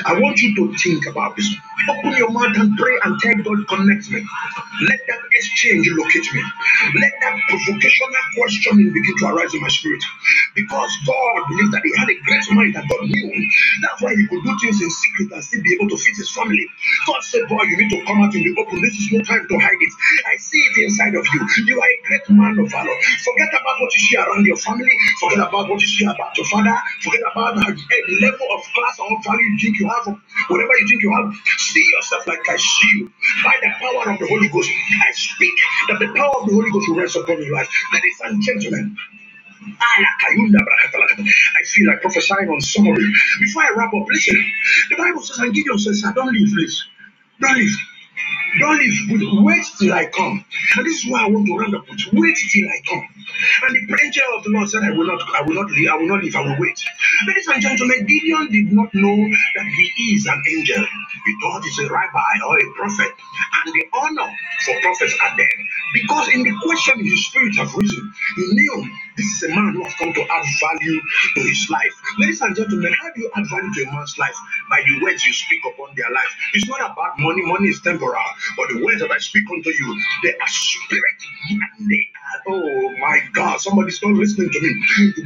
I 0.07 0.21
want 0.21 0.41
you 0.41 0.55
to 0.57 0.75
think 0.79 1.07
about 1.07 1.37
this. 1.37 1.49
Open 1.91 2.13
your 2.17 2.31
mouth 2.31 2.57
and 2.57 2.77
pray 2.79 2.97
and 3.05 3.19
tell 3.21 3.35
God, 3.45 3.69
connect 3.69 4.11
me. 4.11 4.21
Let 4.89 5.01
that 5.09 5.21
exchange 5.33 5.89
locate 5.93 6.29
me. 6.35 6.43
Let 7.01 7.13
that 7.21 7.37
provocational 7.49 8.25
questioning 8.37 8.93
begin 8.93 9.15
to 9.21 9.27
arise 9.29 9.44
in 9.53 9.61
my 9.61 9.69
spirit. 9.69 10.03
Because 10.55 10.93
God 11.07 11.49
believed 11.49 11.73
that 11.75 11.83
He 11.85 11.93
had 11.99 12.09
a 12.09 12.17
great 12.25 12.47
mind 12.57 12.75
that 12.75 12.89
God 12.89 13.05
knew. 13.05 13.29
That's 13.83 14.01
why 14.01 14.15
He 14.17 14.25
could 14.27 14.43
do 14.45 14.53
things 14.63 14.81
in 14.81 14.91
secret 14.91 15.33
and 15.33 15.45
still 15.45 15.63
be 15.63 15.75
able 15.75 15.89
to 15.91 15.99
feed 15.99 16.17
His 16.17 16.31
family. 16.33 16.67
God 17.07 17.21
said, 17.23 17.49
Boy, 17.49 17.63
you 17.69 17.77
need 17.77 17.91
to 17.93 18.01
come 18.07 18.23
out 18.23 18.35
in 18.35 18.43
the 18.45 18.55
open. 18.61 18.81
This 18.81 18.95
is 18.97 19.13
no 19.13 19.21
time 19.23 19.47
to 19.49 19.57
hide 19.59 19.81
it. 19.81 19.93
I 20.27 20.37
see 20.37 20.59
it 20.73 20.77
inside 20.89 21.15
of 21.15 21.27
you. 21.35 21.41
You 21.67 21.81
are 21.81 21.89
a 21.89 21.99
great 22.07 22.27
man 22.31 22.59
of 22.59 22.71
valor. 22.71 22.97
Forget 23.25 23.51
about 23.51 23.77
what 23.81 23.93
you 23.95 24.01
see 24.01 24.17
around 24.17 24.47
your 24.47 24.57
family. 24.57 24.93
Forget 25.21 25.41
about 25.41 25.69
what 25.69 25.81
you 25.81 25.89
see 25.89 26.05
about 26.07 26.37
your 26.37 26.47
father. 26.47 26.77
Forget 27.03 27.23
about 27.33 27.59
eh, 27.59 28.03
the 28.09 28.17
level 28.23 28.47
of 28.55 28.63
class 28.75 28.99
or 29.01 29.11
value 29.25 29.47
you 29.47 29.59
think 29.61 29.79
you 29.81 29.89
have. 29.89 30.07
Whatever 30.49 30.75
you 30.79 30.87
think 30.89 31.03
you 31.03 31.13
have, 31.13 31.35
see 31.59 31.85
yourself 31.97 32.27
like 32.27 32.43
I 32.49 32.57
see 32.57 32.91
you. 32.99 33.11
By 33.45 33.55
the 33.63 33.71
power 33.81 34.13
of 34.15 34.19
the 34.21 34.27
Holy 34.29 34.49
Ghost, 34.49 34.71
I 34.71 35.13
speak 35.13 35.55
that 35.89 35.99
the 36.01 36.09
power 36.15 36.35
of 36.43 36.49
the 36.49 36.55
Holy 36.55 36.71
Ghost 36.71 36.89
will 36.89 36.97
rest 36.99 37.17
upon 37.17 37.43
your 37.43 37.55
life. 37.55 37.69
Ladies 37.93 38.21
and 38.25 38.43
gentlemen, 38.43 38.97
I 41.57 41.65
feel 41.67 41.89
like 41.89 42.03
prophesying 42.03 42.51
on 42.51 42.61
some 42.63 42.87
of 42.89 42.99
you. 42.99 43.15
Before 43.41 43.63
I 43.65 43.71
wrap 43.77 43.95
up, 43.95 44.07
listen. 44.09 44.45
The 44.91 44.97
Bible 44.97 45.23
says, 45.23 45.39
and 45.41 45.55
Gideon 45.55 45.79
says, 45.79 46.05
I 46.07 46.13
don't 46.13 46.33
leave, 46.33 46.53
please. 46.55 46.85
Don't 47.41 47.57
leave. 47.57 47.77
Don't 48.61 48.79
leave. 48.79 49.45
Wait 49.45 49.65
till 49.79 49.93
I 49.95 50.07
come. 50.07 50.45
And 50.77 50.87
this 50.87 51.05
is 51.05 51.11
why 51.11 51.25
I 51.25 51.29
want 51.31 51.47
to 51.47 51.57
round 51.57 51.75
up 51.77 51.87
wait 52.15 52.37
till 52.53 52.69
I 52.69 52.81
come. 52.91 53.05
And 53.69 53.89
the 53.89 53.99
angel 54.05 54.25
of 54.37 54.45
the 54.45 54.51
Lord 54.51 54.69
said, 54.71 54.83
I 54.85 54.91
will 54.93 55.07
not, 55.07 55.23
I 55.37 55.43
will 55.43 55.55
not 55.55 55.71
leave, 55.73 55.91
I 55.91 55.97
will 55.97 56.09
not 56.09 56.23
leave, 56.25 56.37
I 56.37 56.43
will 56.43 56.57
wait. 56.61 56.85
Ladies 57.27 57.49
and 57.49 57.63
gentlemen, 57.63 58.07
Gideon 58.07 58.49
did 58.53 58.73
not 58.73 58.95
know 58.95 59.17
that 59.17 59.67
he 59.67 60.15
is 60.17 60.27
an 60.27 60.43
angel. 60.49 60.85
He 61.27 61.33
thought 61.41 61.65
he's 61.65 61.79
a 61.81 61.89
rabbi 61.93 62.35
or 62.47 62.59
a 62.59 62.73
prophet. 62.77 63.13
And 63.13 63.73
the 63.75 63.85
honor 63.95 64.31
for 64.65 64.75
prophets 64.83 65.17
are 65.23 65.37
there. 65.37 65.59
Because 65.95 66.29
in 66.35 66.43
the 66.43 66.53
question 66.63 67.05
his 67.05 67.27
spirit 67.27 67.57
have 67.57 67.75
risen, 67.75 68.13
he 68.37 68.47
knew 68.53 68.89
this 69.17 69.27
is 69.27 69.43
a 69.45 69.55
man 69.55 69.75
who 69.75 69.85
has 69.85 69.95
come 69.95 70.13
to 70.13 70.23
add 70.23 70.45
value 70.61 71.01
to 71.37 71.41
his 71.43 71.67
life. 71.71 71.95
Ladies 72.19 72.41
and 72.43 72.57
gentlemen, 72.57 72.93
how 73.01 73.09
do 73.15 73.21
you 73.23 73.31
add 73.37 73.47
value 73.49 73.73
to 73.73 73.83
a 73.85 73.93
man's 73.93 74.19
life? 74.19 74.37
By 74.71 74.83
the 74.87 75.05
words 75.05 75.25
you 75.25 75.33
speak 75.33 75.61
upon 75.65 75.95
their 75.97 76.11
life. 76.13 76.33
It's 76.55 76.69
not 76.69 76.81
about 76.81 77.19
money, 77.19 77.43
money 77.47 77.69
is 77.69 77.81
temporal. 77.81 78.21
But 78.57 78.69
the 78.71 78.85
words 78.85 79.01
that 79.01 79.11
I 79.13 79.19
speak 79.19 79.45
unto 79.51 79.71
you, 79.71 80.03
they 80.25 80.35
are 80.37 80.49
spirit 80.49 81.19
and 81.51 81.91
they 81.91 82.09
Oh 82.47 82.91
my 83.01 83.21
God, 83.35 83.61
somebody's 83.61 84.03
not 84.03 84.13
listening 84.15 84.51
to 84.51 84.61
me. 84.61 84.73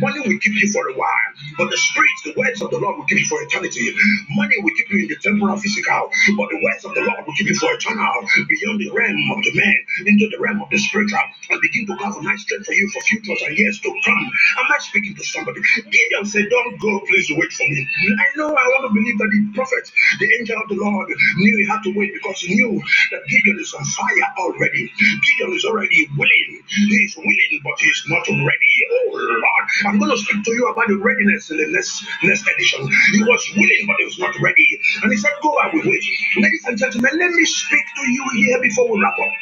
Money 0.01 0.21
will 0.21 0.39
keep 0.41 0.55
you 0.61 0.69
for 0.73 0.89
a 0.89 0.95
while, 0.95 1.31
but 1.59 1.71
the 1.71 1.79
streets, 1.79 2.23
the 2.25 2.35
words 2.37 2.63
of 2.63 2.71
the 2.71 2.79
Lord 2.79 2.99
will 2.99 3.07
keep 3.07 3.19
you 3.21 3.27
for 3.27 3.43
eternity. 3.43 3.95
Money 4.31 4.57
will 4.63 4.75
keep 4.77 4.91
you 4.91 5.01
in 5.05 5.09
the 5.09 5.17
temporal 5.17 5.57
physical, 5.59 6.11
but 6.39 6.49
the 6.51 6.61
words 6.63 6.85
of 6.85 6.95
the 6.95 7.03
Lord 7.03 7.27
will 7.27 7.35
keep 7.35 7.49
you 7.49 7.57
for 7.57 7.73
eternal, 7.75 8.13
beyond 8.49 8.81
the 8.81 8.91
realm 8.93 9.23
of 9.37 9.45
the 9.45 9.53
man, 9.55 9.77
into 10.07 10.29
the 10.31 10.39
realm 10.41 10.63
of 10.63 10.71
the 10.71 10.79
spiritual, 10.79 11.21
and 11.51 11.61
begin 11.63 11.87
to 11.87 11.97
nice 12.23 12.43
strength 12.43 12.67
for 12.67 12.73
you 12.75 12.89
for 12.93 13.01
futures 13.03 13.43
and 13.47 13.57
years 13.59 13.81
to 13.81 13.91
come. 14.05 14.25
Am 14.61 14.67
I 14.71 14.79
speaking 14.81 15.15
to 15.17 15.25
somebody? 15.25 15.61
Gideon 15.91 16.25
said, 16.27 16.47
Don't 16.51 16.79
go, 16.81 17.01
please 17.09 17.29
wait 17.35 17.53
for 17.53 17.65
me. 17.69 17.87
I 18.19 18.27
know 18.37 18.49
I 18.49 18.67
want 18.77 18.85
to 18.89 18.95
believe 18.95 19.19
that 19.19 19.31
the 19.33 19.41
prophet, 19.55 19.91
the 20.21 20.29
angel 20.39 20.57
of 20.63 20.69
the 20.69 20.77
Lord, 20.77 21.09
knew 21.39 21.57
he 21.59 21.67
had 21.67 21.83
to 21.85 21.93
wait 21.97 22.13
because 22.15 22.41
he 22.41 22.55
knew 22.55 22.81
that 23.13 23.23
Gideon 23.29 23.59
is 23.61 23.75
on 23.75 23.85
fire 23.85 24.29
already. 24.39 24.93
Gideon 24.99 25.57
is 25.57 25.65
already 25.65 26.09
willing. 26.17 26.53
He 26.69 26.98
is 27.05 27.17
willing, 27.17 27.61
but 27.65 27.75
he's 27.81 28.03
not 28.09 28.27
ready. 28.29 28.75
Oh 28.93 29.11
Lord, 29.15 29.67
I'm 29.87 29.99
going 29.99 30.11
to 30.13 30.19
speak 30.19 30.45
to 30.45 30.53
you 30.53 30.69
about 30.69 30.89
the 30.89 30.97
readiness 30.99 31.51
in 31.51 31.59
the 31.59 31.69
next 31.71 32.05
next 32.25 32.45
edition. 32.49 32.89
He 33.13 33.23
was 33.25 33.43
willing, 33.57 33.85
but 33.87 33.97
he 34.01 34.07
was 34.07 34.19
not 34.19 34.35
ready. 34.43 34.69
And 35.03 35.13
he 35.13 35.19
said, 35.19 35.33
Go, 35.43 35.57
I 35.59 35.71
will 35.73 35.83
wait. 35.85 36.05
Ladies 36.39 36.65
and 36.67 36.79
gentlemen, 36.79 37.13
let 37.19 37.33
me 37.33 37.45
speak 37.47 37.85
to 37.97 38.11
you 38.13 38.25
here 38.37 38.61
before 38.63 38.91
we 38.93 39.03
wrap 39.03 39.15
up. 39.19 39.35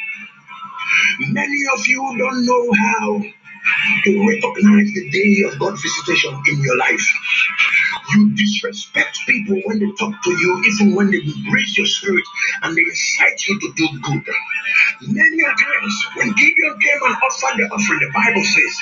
Many 1.31 1.63
of 1.73 1.87
you 1.87 2.01
don't 2.17 2.45
know 2.45 2.71
how 2.73 3.23
to 4.05 4.27
recognize 4.29 4.91
the 4.93 5.09
day 5.11 5.49
of 5.49 5.59
God's 5.59 5.81
visitation 5.81 6.33
in 6.49 6.61
your 6.61 6.77
life. 6.77 7.07
You 8.13 8.35
disrespect 8.35 9.19
people 9.27 9.61
when 9.65 9.79
they 9.79 9.91
talk 9.99 10.15
to 10.23 10.31
you, 10.31 10.63
even 10.67 10.95
when 10.95 11.11
they 11.11 11.19
embrace 11.19 11.77
your 11.77 11.87
spirit 11.87 12.23
and 12.63 12.75
they 12.77 12.81
incite 12.81 13.47
you 13.47 13.59
to 13.59 13.73
do 13.75 13.87
good. 14.01 14.25
Many 15.01 15.43
times, 15.43 15.95
when 16.15 16.33
Gideon 16.33 16.79
came 16.79 16.99
and 17.03 17.15
offered 17.17 17.57
the 17.57 17.65
offering, 17.71 17.99
the 17.99 18.11
Bible 18.13 18.43
says 18.43 18.75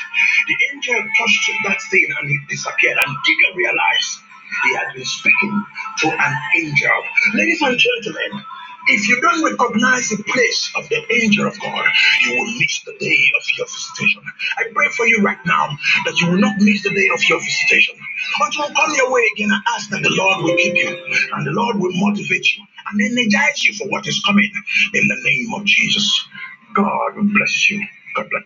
the 0.47 0.57
angel 0.73 1.01
touched 1.17 1.51
that 1.65 1.81
thing 1.91 2.07
and 2.21 2.31
it 2.31 2.47
disappeared, 2.49 2.97
and 3.05 3.17
Gideon 3.25 3.57
realized 3.57 4.19
he 4.63 4.75
had 4.75 4.93
been 4.95 5.05
speaking 5.05 5.65
to 5.99 6.07
an 6.09 6.33
angel. 6.57 6.99
Ladies 7.35 7.61
and 7.61 7.77
gentlemen, 7.79 8.43
if 8.87 9.07
you 9.09 9.21
don't 9.21 9.43
recognize 9.43 10.09
the 10.09 10.23
place 10.23 10.71
of 10.75 10.87
the 10.89 11.01
angel 11.13 11.47
of 11.47 11.59
God, 11.59 11.85
you 12.23 12.31
will 12.37 12.51
miss 12.59 12.83
the 12.85 12.93
day 12.99 13.19
of 13.37 13.43
your 13.57 13.67
visitation. 13.67 14.21
I 14.57 14.65
pray 14.73 14.89
for 14.97 15.07
you 15.07 15.21
right 15.23 15.39
now 15.45 15.69
that 16.05 16.19
you 16.19 16.31
will 16.31 16.39
not 16.39 16.55
miss 16.59 16.83
the 16.83 16.93
day 16.93 17.09
of 17.13 17.23
your 17.29 17.39
visitation. 17.39 17.95
Until 18.41 18.65
come 18.75 18.93
your 18.95 19.11
way 19.11 19.23
again 19.35 19.51
and 19.51 19.63
ask 19.75 19.89
that 19.91 20.03
the 20.03 20.11
Lord 20.11 20.43
will 20.43 20.57
keep 20.57 20.75
you 20.75 20.89
and 21.33 21.47
the 21.47 21.51
Lord 21.51 21.77
will 21.77 21.93
motivate 21.95 22.45
you 22.57 22.63
and 22.91 23.01
energize 23.01 23.63
you 23.63 23.73
for 23.73 23.87
what 23.89 24.07
is 24.07 24.21
coming 24.25 24.51
in 24.93 25.07
the 25.07 25.17
name 25.23 25.53
of 25.55 25.65
Jesus. 25.65 26.27
God 26.73 27.13
bless 27.33 27.71
you. 27.71 27.85
God 28.15 28.29
bless. 28.29 28.43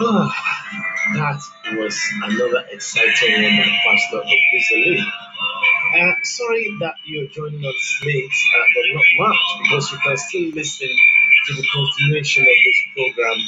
Oh, 0.00 0.30
that 1.18 1.42
was 1.78 2.00
another 2.24 2.66
exciting 2.72 3.44
one 3.44 3.58
by 3.58 3.78
Pastor 3.86 4.22
ObuZalee. 4.22 5.04
Uh, 5.96 6.14
sorry 6.24 6.76
that 6.80 6.96
you're 7.06 7.28
joining 7.28 7.64
us 7.64 8.00
late, 8.04 8.26
uh, 8.26 8.66
but 8.74 8.84
not 8.94 9.06
much, 9.28 9.38
because 9.62 9.92
you 9.92 9.98
can 9.98 10.16
still 10.18 10.50
listen 10.54 10.88
to 10.88 11.54
the 11.54 11.64
continuation 11.74 12.42
of 12.44 12.58
this 12.66 12.80
program 12.94 13.38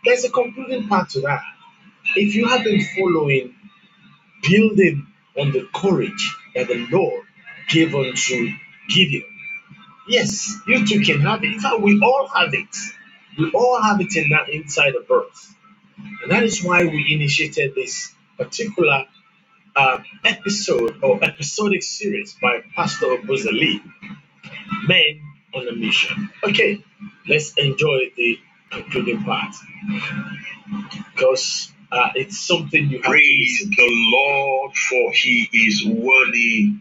There's 0.05 0.25
a 0.25 0.31
concluding 0.31 0.87
part 0.87 1.09
to 1.11 1.21
that. 1.21 1.43
If 2.15 2.35
you 2.35 2.47
have 2.47 2.63
been 2.65 2.81
following, 2.97 3.55
building 4.43 5.07
on 5.37 5.51
the 5.51 5.67
courage 5.73 6.35
that 6.55 6.67
the 6.69 6.87
Lord 6.91 7.23
gave 7.69 7.95
unto 7.95 8.51
Gideon, 8.89 9.23
yes, 10.07 10.57
you 10.67 10.85
too 10.85 11.01
can 11.01 11.21
have 11.21 11.43
it. 11.43 11.53
In 11.53 11.59
fact, 11.59 11.81
we 11.81 11.99
all 12.01 12.27
have 12.35 12.53
it. 12.53 12.75
We 13.37 13.51
all 13.51 13.81
have 13.81 14.01
it 14.01 14.15
in 14.15 14.29
that 14.29 14.49
inside 14.49 14.95
of 14.95 15.09
us. 15.11 15.53
And 16.23 16.31
that 16.31 16.43
is 16.43 16.63
why 16.63 16.85
we 16.85 17.07
initiated 17.13 17.75
this 17.75 18.13
particular 18.37 19.05
uh, 19.75 19.99
episode 20.25 20.97
or 21.03 21.23
episodic 21.23 21.83
series 21.83 22.35
by 22.41 22.63
Pastor 22.75 23.07
ObuZalee, 23.07 23.81
Men 24.87 25.21
on 25.53 25.67
a 25.67 25.73
Mission. 25.73 26.29
Okay, 26.43 26.83
let's 27.27 27.53
enjoy 27.57 28.11
the 28.15 28.39
concluding 28.71 29.23
part 29.23 29.53
because 31.15 31.71
uh, 31.93 32.11
it's 32.15 32.39
something 32.39 32.89
you 32.89 32.97
have 32.99 33.05
Praise 33.11 33.65
the 33.69 33.89
Lord, 34.13 34.75
for 34.75 35.13
he 35.13 35.49
is 35.53 35.85
worthy 35.85 36.73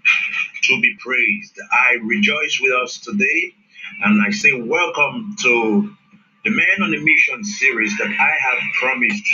to 0.65 0.81
be 0.81 0.97
praised. 1.01 1.59
I 1.73 1.97
rejoice 2.03 2.61
with 2.63 2.73
us 2.75 2.99
today, 3.01 3.55
and 4.05 4.23
I 4.23 4.31
say 4.33 4.53
welcome 4.55 5.37
to 5.43 5.95
the 6.45 6.51
Man 6.51 6.83
on 6.83 6.95
a 6.95 7.01
Mission 7.01 7.45
series 7.45 7.97
that 7.99 8.09
I 8.09 8.33
have 8.51 8.61
promised 8.81 9.25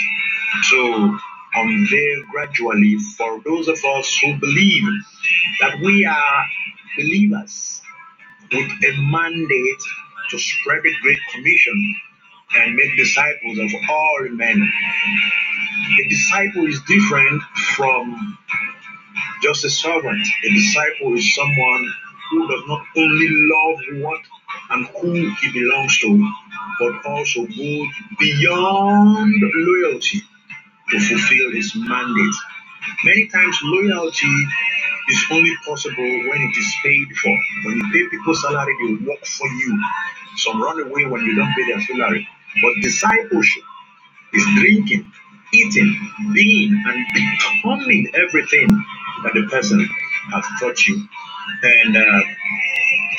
to 0.71 1.19
unveil 1.55 2.23
gradually 2.31 2.97
for 3.17 3.41
those 3.45 3.67
of 3.69 3.83
us 3.85 4.17
who 4.23 4.37
believe 4.39 4.83
that 5.61 5.79
we 5.81 6.05
are 6.05 6.45
believers 6.97 7.81
with 8.53 8.71
a 8.85 8.97
mandate 9.11 9.83
to 10.31 10.39
spread 10.39 10.83
the 10.83 10.93
Great 11.03 11.19
Commission 11.33 11.95
and 12.57 12.75
make 12.75 12.97
disciples 12.97 13.59
of 13.59 13.71
all 13.89 14.27
men. 14.31 14.71
A 16.05 16.09
disciple 16.09 16.67
is 16.67 16.81
different 16.83 17.41
from 17.77 18.37
just 19.43 19.65
a 19.65 19.69
servant. 19.71 20.27
A 20.45 20.49
disciple 20.53 21.15
is 21.15 21.35
someone 21.35 21.93
who 22.31 22.47
does 22.47 22.63
not 22.67 22.83
only 22.97 23.27
love 23.29 23.79
what 24.03 24.21
and 24.71 24.87
who 24.87 25.13
he 25.41 25.51
belongs 25.53 25.99
to, 25.99 26.31
but 26.79 27.05
also 27.05 27.45
goes 27.45 27.87
beyond 28.19 29.33
loyalty 29.55 30.21
to 30.91 30.99
fulfill 30.99 31.51
his 31.51 31.73
mandate. 31.75 32.35
Many 33.05 33.27
times, 33.29 33.57
loyalty 33.63 34.47
is 35.09 35.25
only 35.31 35.53
possible 35.65 36.03
when 36.29 36.41
it 36.41 36.57
is 36.57 36.75
paid 36.83 37.07
for. 37.17 37.37
When 37.65 37.77
you 37.77 37.83
pay 37.93 38.09
people 38.09 38.35
salary, 38.35 38.75
they 38.81 39.05
work 39.05 39.25
for 39.25 39.47
you. 39.47 39.83
Some 40.37 40.61
run 40.61 40.81
away 40.81 41.05
when 41.05 41.25
you 41.25 41.35
don't 41.35 41.53
pay 41.55 41.67
their 41.67 41.81
salary. 41.81 42.27
But 42.61 42.83
discipleship 42.83 43.63
is 44.33 44.45
drinking, 44.59 45.11
eating, 45.53 46.11
being, 46.33 46.83
and 46.87 47.07
becoming 47.13 48.11
everything 48.15 48.69
that 49.23 49.33
the 49.35 49.47
person 49.51 49.87
has 50.33 50.45
taught 50.59 50.87
you. 50.87 51.03
And 51.63 51.97
uh, 51.97 52.21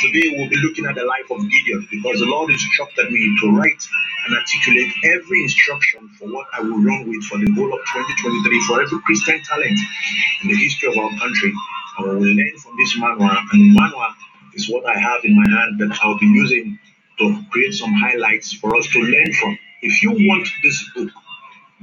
today 0.00 0.34
we'll 0.37 0.50
be 0.50 0.56
looking 0.58 0.87
at 0.87 0.96
the 0.96 1.04
life 1.04 1.30
of 1.30 1.40
Gideon 1.50 1.87
because 1.90 2.20
the 2.20 2.26
Lord 2.26 2.50
instructed 2.50 3.10
me 3.12 3.37
to 3.42 3.52
write 3.56 3.82
and 4.26 4.37
articulate 4.37 4.92
every 5.04 5.42
instruction 5.44 6.08
for 6.18 6.28
what 6.28 6.46
I 6.54 6.62
will 6.62 6.82
run 6.82 7.08
with 7.08 7.25
for 7.25 7.38
the 7.38 7.50
whole 7.54 7.72
of 7.72 7.80
2023 7.80 8.64
for 8.68 8.82
every 8.82 9.00
Christian 9.02 9.42
talent 9.44 9.78
in 10.42 10.49
the 10.50 10.56
history 10.56 10.90
of 10.92 10.99
our 10.99 11.10
country. 11.18 11.52
And 11.99 12.08
we 12.08 12.14
will 12.16 12.37
learn 12.37 12.58
from 12.58 12.76
this 12.78 12.99
manual. 12.99 13.30
And 13.52 13.60
the 13.62 13.75
manual 13.80 14.08
is 14.54 14.68
what 14.70 14.87
I 14.87 14.99
have 14.99 15.25
in 15.25 15.37
my 15.37 15.49
hand 15.50 15.80
that 15.80 15.99
I'll 16.02 16.18
be 16.18 16.26
using 16.26 16.78
to 17.18 17.42
create 17.50 17.75
some 17.75 17.92
highlights 17.94 18.52
for 18.54 18.76
us 18.76 18.88
to 18.88 19.00
learn 19.00 19.32
from. 19.34 19.58
If 19.82 20.02
you 20.02 20.12
want 20.12 20.49
this 20.62 20.84
book, 20.94 21.10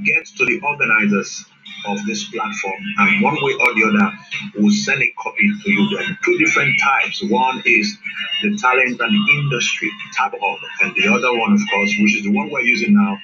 get 0.06 0.26
to 0.38 0.46
the 0.46 0.60
organizers 0.62 1.46
of 1.88 2.00
this 2.06 2.26
platform, 2.30 2.82
and 3.00 3.24
one 3.24 3.36
way 3.42 3.54
or 3.54 3.74
the 3.76 3.86
other, 3.90 4.18
we'll 4.58 4.74
send 4.74 5.02
a 5.02 5.12
copy 5.22 5.50
to 5.64 5.72
you. 5.72 5.90
There 5.98 6.06
are 6.06 6.18
two 6.26 6.38
different 6.40 6.80
types. 6.84 7.24
One 7.24 7.62
is 7.66 7.98
the 8.44 8.58
talent 8.58 9.00
and 9.02 9.30
industry 9.40 9.92
tab 10.14 10.34
hub, 10.40 10.60
and 10.82 10.96
the 10.96 11.10
other 11.14 11.38
one, 11.38 11.54
of 11.54 11.62
course, 11.74 11.94
which 12.02 12.18
is 12.18 12.24
the 12.24 12.34
one 12.34 12.50
we're 12.52 12.62
using 12.62 12.94
now, 12.96 13.18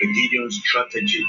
the 0.00 0.06
Gideon 0.14 0.50
strategy. 0.52 1.24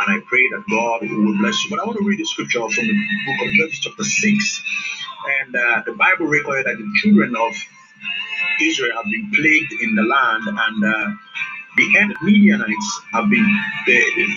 And 0.00 0.16
I 0.18 0.24
pray 0.26 0.48
that 0.50 0.64
God 0.70 1.02
will 1.02 1.38
bless 1.38 1.64
you. 1.64 1.70
But 1.70 1.80
I 1.80 1.86
want 1.86 1.98
to 1.98 2.04
read 2.04 2.18
the 2.20 2.24
scripture 2.26 2.60
from 2.60 2.86
the 2.86 2.94
book 3.26 3.48
of 3.48 3.54
Judges, 3.54 3.80
chapter 3.80 4.04
6. 4.04 4.62
And 5.42 5.56
uh, 5.56 5.82
the 5.86 5.92
Bible 5.92 6.26
recorded 6.26 6.66
that 6.66 6.78
the 6.78 6.90
children 7.02 7.36
of 7.36 7.54
Israel 8.62 8.96
have 8.96 9.06
been 9.06 9.30
plagued 9.34 9.72
in 9.82 9.94
the 9.96 10.02
land, 10.02 10.44
and 10.48 10.84
uh, 10.84 11.10
the 11.88 12.16
Midianites 12.22 13.00
have 13.12 13.30
been. 13.30 13.46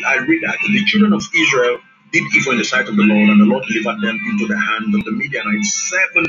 I 0.07 0.17
read 0.27 0.43
that 0.43 0.57
the 0.61 0.85
children 0.85 1.13
of 1.13 1.23
Israel 1.35 1.79
did 2.11 2.23
evil 2.35 2.53
in 2.53 2.59
the 2.59 2.65
sight 2.65 2.87
of 2.89 2.95
the 2.95 3.03
Lord, 3.03 3.29
and 3.29 3.41
the 3.41 3.45
Lord 3.45 3.63
delivered 3.67 4.01
them 4.01 4.19
into 4.31 4.47
the 4.47 4.57
hand 4.59 4.95
of 4.95 5.05
the 5.05 5.11
Midianites 5.11 5.89
seven 5.89 6.25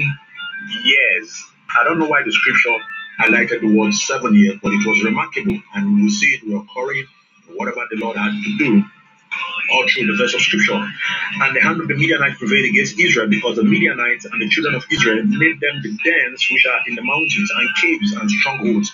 years. 0.84 1.44
I 1.78 1.84
don't 1.84 1.98
know 1.98 2.08
why 2.08 2.22
the 2.24 2.32
scripture 2.32 2.76
highlighted 3.20 3.60
the 3.62 3.76
word 3.76 3.94
seven 3.94 4.34
years, 4.34 4.58
but 4.62 4.72
it 4.72 4.86
was 4.86 5.04
remarkable, 5.04 5.58
and 5.74 5.96
we 6.02 6.10
see 6.10 6.34
it 6.34 6.42
recurring 6.46 7.06
whatever 7.56 7.86
the 7.90 7.98
Lord 7.98 8.16
had 8.16 8.32
to 8.32 8.58
do 8.58 8.84
all 9.72 9.86
through 9.88 10.06
the 10.08 10.16
verse 10.16 10.34
of 10.34 10.40
scripture. 10.42 10.74
And 11.42 11.56
the 11.56 11.60
hand 11.60 11.80
of 11.80 11.88
the 11.88 11.94
Midianites 11.96 12.38
prevailed 12.38 12.66
against 12.66 12.98
Israel 12.98 13.28
because 13.28 13.56
the 13.56 13.64
Midianites 13.64 14.26
and 14.26 14.40
the 14.42 14.48
children 14.50 14.74
of 14.76 14.84
Israel 14.92 15.22
made 15.24 15.60
them 15.60 15.82
the 15.82 15.96
dens 16.04 16.46
which 16.50 16.66
are 16.66 16.80
in 16.88 16.96
the 16.96 17.02
mountains 17.04 17.50
and 17.56 17.68
caves 17.80 18.12
and 18.12 18.30
strongholds 18.30 18.92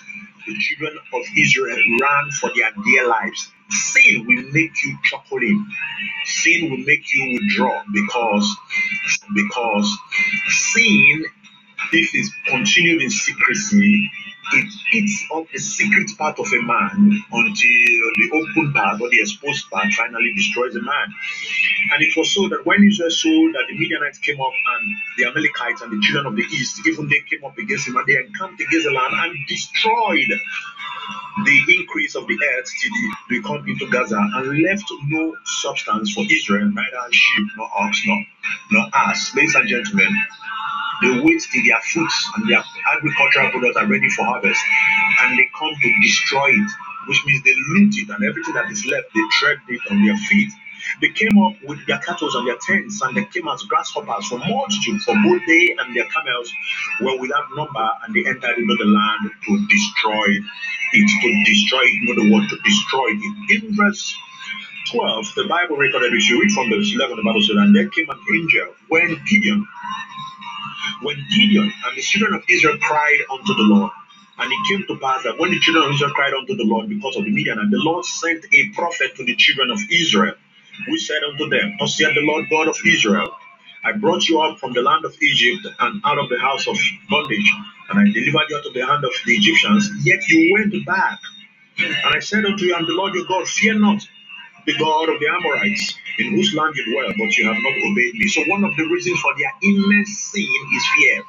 the 0.53 0.59
children 0.59 0.99
of 1.13 1.23
Israel 1.37 1.77
ran 2.01 2.31
for 2.31 2.51
their 2.55 2.71
dear 2.85 3.07
lives. 3.07 3.51
Sin 3.69 4.25
will 4.27 4.43
make 4.53 4.83
you 4.83 4.97
chuckling. 5.05 5.65
Sin 6.25 6.71
will 6.71 6.79
make 6.85 7.03
you 7.13 7.39
withdraw 7.39 7.83
because 7.93 8.57
because 9.35 9.97
sin, 10.49 11.25
if 11.93 12.11
it's 12.15 12.31
continued 12.47 13.01
in 13.03 13.11
secrecy, 13.11 14.11
it 14.53 14.73
eats 14.93 15.25
up 15.33 15.45
the 15.51 15.59
secret 15.59 16.11
part 16.17 16.39
of 16.39 16.47
a 16.47 16.61
man 16.63 17.23
until 17.31 18.03
the 18.19 18.29
open 18.33 18.73
part 18.73 19.01
or 19.01 19.09
the 19.09 19.19
exposed 19.21 19.69
part 19.71 19.91
finally 19.93 20.33
destroys 20.35 20.75
a 20.75 20.81
man. 20.81 21.07
And 21.93 22.03
it 22.03 22.15
was 22.17 22.33
so 22.33 22.47
that 22.49 22.65
when 22.65 22.83
Israel 22.83 23.11
saw 23.11 23.51
that 23.53 23.65
the 23.69 23.77
Midianites 23.77 24.19
came 24.19 24.41
up 24.41 24.53
and 24.53 24.95
the 25.17 25.25
Amalekites 25.25 25.81
and 25.81 25.91
the 25.91 25.99
children 26.01 26.27
of 26.27 26.35
the 26.35 26.43
east, 26.43 26.81
even 26.87 27.07
they 27.09 27.21
came 27.29 27.45
up 27.45 27.57
against 27.57 27.87
him 27.87 27.97
and 27.97 28.07
they 28.07 28.17
encamped 28.17 28.61
against 28.61 28.87
the 28.87 28.93
land 28.93 29.13
and 29.13 29.35
destroyed 29.47 30.31
the 31.45 31.59
increase 31.79 32.15
of 32.15 32.27
the 32.27 32.37
earth 32.57 32.69
till 32.81 32.91
they 33.29 33.41
come 33.41 33.67
into 33.67 33.87
Gaza 33.89 34.17
and 34.17 34.63
left 34.63 34.85
no 35.07 35.35
substance 35.45 36.13
for 36.13 36.23
Israel, 36.29 36.69
neither 36.69 37.07
sheep 37.11 37.47
nor 37.57 37.69
ox 37.77 38.01
nor, 38.05 38.23
nor 38.71 38.87
ass. 38.93 39.35
Ladies 39.35 39.55
and 39.55 39.67
gentlemen, 39.67 40.15
they 41.01 41.21
wait 41.21 41.41
till 41.51 41.63
their 41.65 41.81
fruits 41.93 42.29
and 42.37 42.49
their 42.49 42.63
agricultural 42.95 43.51
products 43.51 43.77
are 43.77 43.87
ready 43.87 44.09
for 44.09 44.25
harvest 44.25 44.61
and 45.23 45.39
they 45.39 45.47
come 45.57 45.71
to 45.81 45.89
destroy 46.01 46.49
it, 46.49 46.71
which 47.07 47.21
means 47.25 47.43
they 47.43 47.55
loot 47.75 47.93
it 47.97 48.09
and 48.09 48.23
everything 48.25 48.55
that 48.55 48.71
is 48.71 48.85
left, 48.87 49.07
they 49.15 49.21
tread 49.39 49.59
it 49.69 49.81
on 49.91 50.05
their 50.05 50.17
feet. 50.17 50.51
They 51.01 51.09
came 51.09 51.37
up 51.39 51.55
with 51.67 51.85
their 51.87 51.99
cattle 51.99 52.29
and 52.35 52.47
their 52.47 52.57
tents, 52.61 53.01
and 53.01 53.15
they 53.17 53.25
came 53.25 53.47
as 53.49 53.63
grasshoppers 53.63 54.27
for 54.27 54.39
multitude, 54.39 55.01
for 55.03 55.15
both 55.23 55.41
they 55.47 55.75
and 55.79 55.95
their 55.95 56.05
camels 56.05 56.51
were 57.01 57.17
without 57.19 57.47
number, 57.55 57.89
and 58.05 58.15
they 58.15 58.25
entered 58.27 58.57
into 58.57 58.75
the 58.77 58.85
land 58.85 59.31
to 59.47 59.67
destroy 59.67 60.25
it, 60.27 60.43
to 61.21 61.43
destroy 61.45 61.81
it, 61.83 61.99
not 62.03 62.17
the 62.23 62.31
word 62.33 62.49
to 62.49 62.57
destroy 62.65 63.07
it. 63.11 63.63
In 63.63 63.75
verse 63.75 64.15
12, 64.91 65.25
the 65.35 65.45
Bible 65.45 65.77
recorded, 65.77 66.13
if 66.13 66.29
you 66.29 66.41
read 66.41 66.51
from 66.51 66.69
verse 66.69 66.93
11, 66.95 67.17
the 67.17 67.23
Bible 67.23 67.41
said, 67.43 67.57
And 67.57 67.75
there 67.75 67.89
came 67.89 68.09
an 68.09 68.19
angel 68.35 68.75
when 68.89 69.17
Gideon, 69.29 69.67
when 71.03 71.17
Gideon 71.35 71.71
and 71.85 71.97
the 71.97 72.01
children 72.01 72.35
of 72.35 72.43
Israel 72.49 72.77
cried 72.81 73.19
unto 73.31 73.53
the 73.55 73.63
Lord. 73.63 73.91
And 74.39 74.51
it 74.51 74.59
came 74.69 74.85
to 74.87 74.99
pass 75.01 75.23
that 75.23 75.39
when 75.39 75.51
the 75.51 75.59
children 75.59 75.85
of 75.85 75.91
Israel 75.95 76.11
cried 76.11 76.33
unto 76.33 76.55
the 76.55 76.65
Lord 76.65 76.89
because 76.89 77.17
of 77.17 77.25
the 77.25 77.31
Midian, 77.31 77.59
and 77.59 77.71
the 77.71 77.79
Lord 77.79 78.05
sent 78.05 78.45
a 78.53 78.69
prophet 78.75 79.15
to 79.17 79.25
the 79.25 79.35
children 79.37 79.71
of 79.71 79.79
Israel 79.91 80.33
we 80.89 80.99
said 80.99 81.23
unto 81.31 81.49
them, 81.49 81.75
Thus 81.79 81.97
saith 81.97 82.15
the 82.15 82.21
Lord 82.21 82.47
God 82.49 82.69
of 82.69 82.77
Israel, 82.85 83.31
I 83.85 83.93
brought 83.93 84.27
you 84.29 84.41
up 84.41 84.59
from 84.59 84.73
the 84.73 84.81
land 84.81 85.05
of 85.05 85.15
Egypt 85.21 85.67
and 85.79 86.01
out 86.05 86.19
of 86.19 86.29
the 86.29 86.39
house 86.39 86.67
of 86.67 86.77
bondage, 87.09 87.53
and 87.89 87.99
I 87.99 88.05
delivered 88.13 88.47
you 88.49 88.57
out 88.57 88.65
of 88.67 88.73
the 88.73 88.85
hand 88.87 89.05
of 89.05 89.11
the 89.25 89.33
Egyptians, 89.33 89.89
yet 90.05 90.27
you 90.29 90.53
went 90.53 90.73
back. 90.85 91.19
And 91.79 92.15
I 92.15 92.19
said 92.19 92.45
unto 92.45 92.65
you, 92.65 92.75
I 92.75 92.79
am 92.79 92.87
the 92.87 92.93
Lord 92.93 93.15
your 93.15 93.25
God, 93.27 93.47
fear 93.47 93.73
not 93.79 94.01
the 94.65 94.77
God 94.79 95.09
of 95.09 95.19
the 95.19 95.27
Amorites, 95.27 95.95
in 96.19 96.35
whose 96.35 96.53
land 96.55 96.75
you 96.75 96.93
dwell, 96.93 97.13
but 97.17 97.37
you 97.37 97.45
have 97.47 97.57
not 97.57 97.73
obeyed 97.91 98.15
me. 98.15 98.27
So 98.29 98.43
one 98.47 98.63
of 98.63 98.75
the 98.77 98.83
reasons 98.85 99.19
for 99.21 99.33
their 99.37 99.53
immense 99.63 100.19
sin 100.31 100.47
is 100.75 100.85
fear. 100.97 101.23